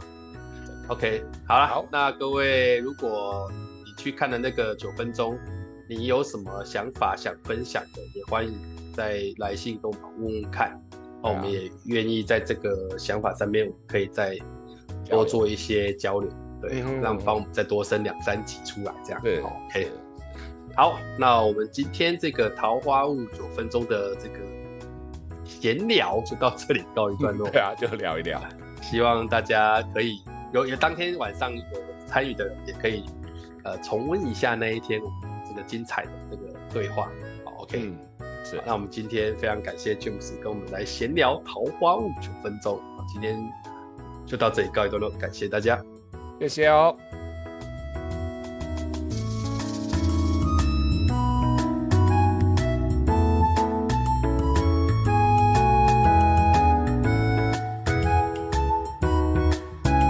[0.89, 3.70] ，OK，好了，好，那各位，如果你
[4.01, 5.39] 去看的那个九分钟，
[5.89, 8.59] 你有什么想法想分享的，也欢迎
[8.95, 10.81] 再来信跟我们问问看。
[11.23, 14.39] 那我们也愿意在这个想法上面，可以再
[15.09, 16.31] 多做一些交流，
[16.63, 19.21] 对，让帮我们再多生两三集出来，这样。
[19.23, 19.91] 对，OK。
[20.75, 24.39] 好，那我们今天这个桃花坞九分钟的这个
[25.45, 27.47] 闲聊就到这里告一段落。
[27.53, 28.41] 对啊，就聊一聊。
[28.81, 30.23] 希望大家可以
[30.55, 31.63] 有有当天晚上有
[32.07, 33.05] 参与的人，也可以
[33.65, 35.01] 呃重温一下那一天
[35.47, 37.11] 这个精彩的这个对话。
[37.45, 37.79] 好，OK。
[37.83, 37.97] 嗯
[38.43, 43.39] 是，那我们今天非常感谢 James 跟我们来闲聊《桃花坞九分钟》，今天
[44.25, 45.79] 就到这里告一段落，感谢大家，
[46.41, 46.97] 谢谢哦。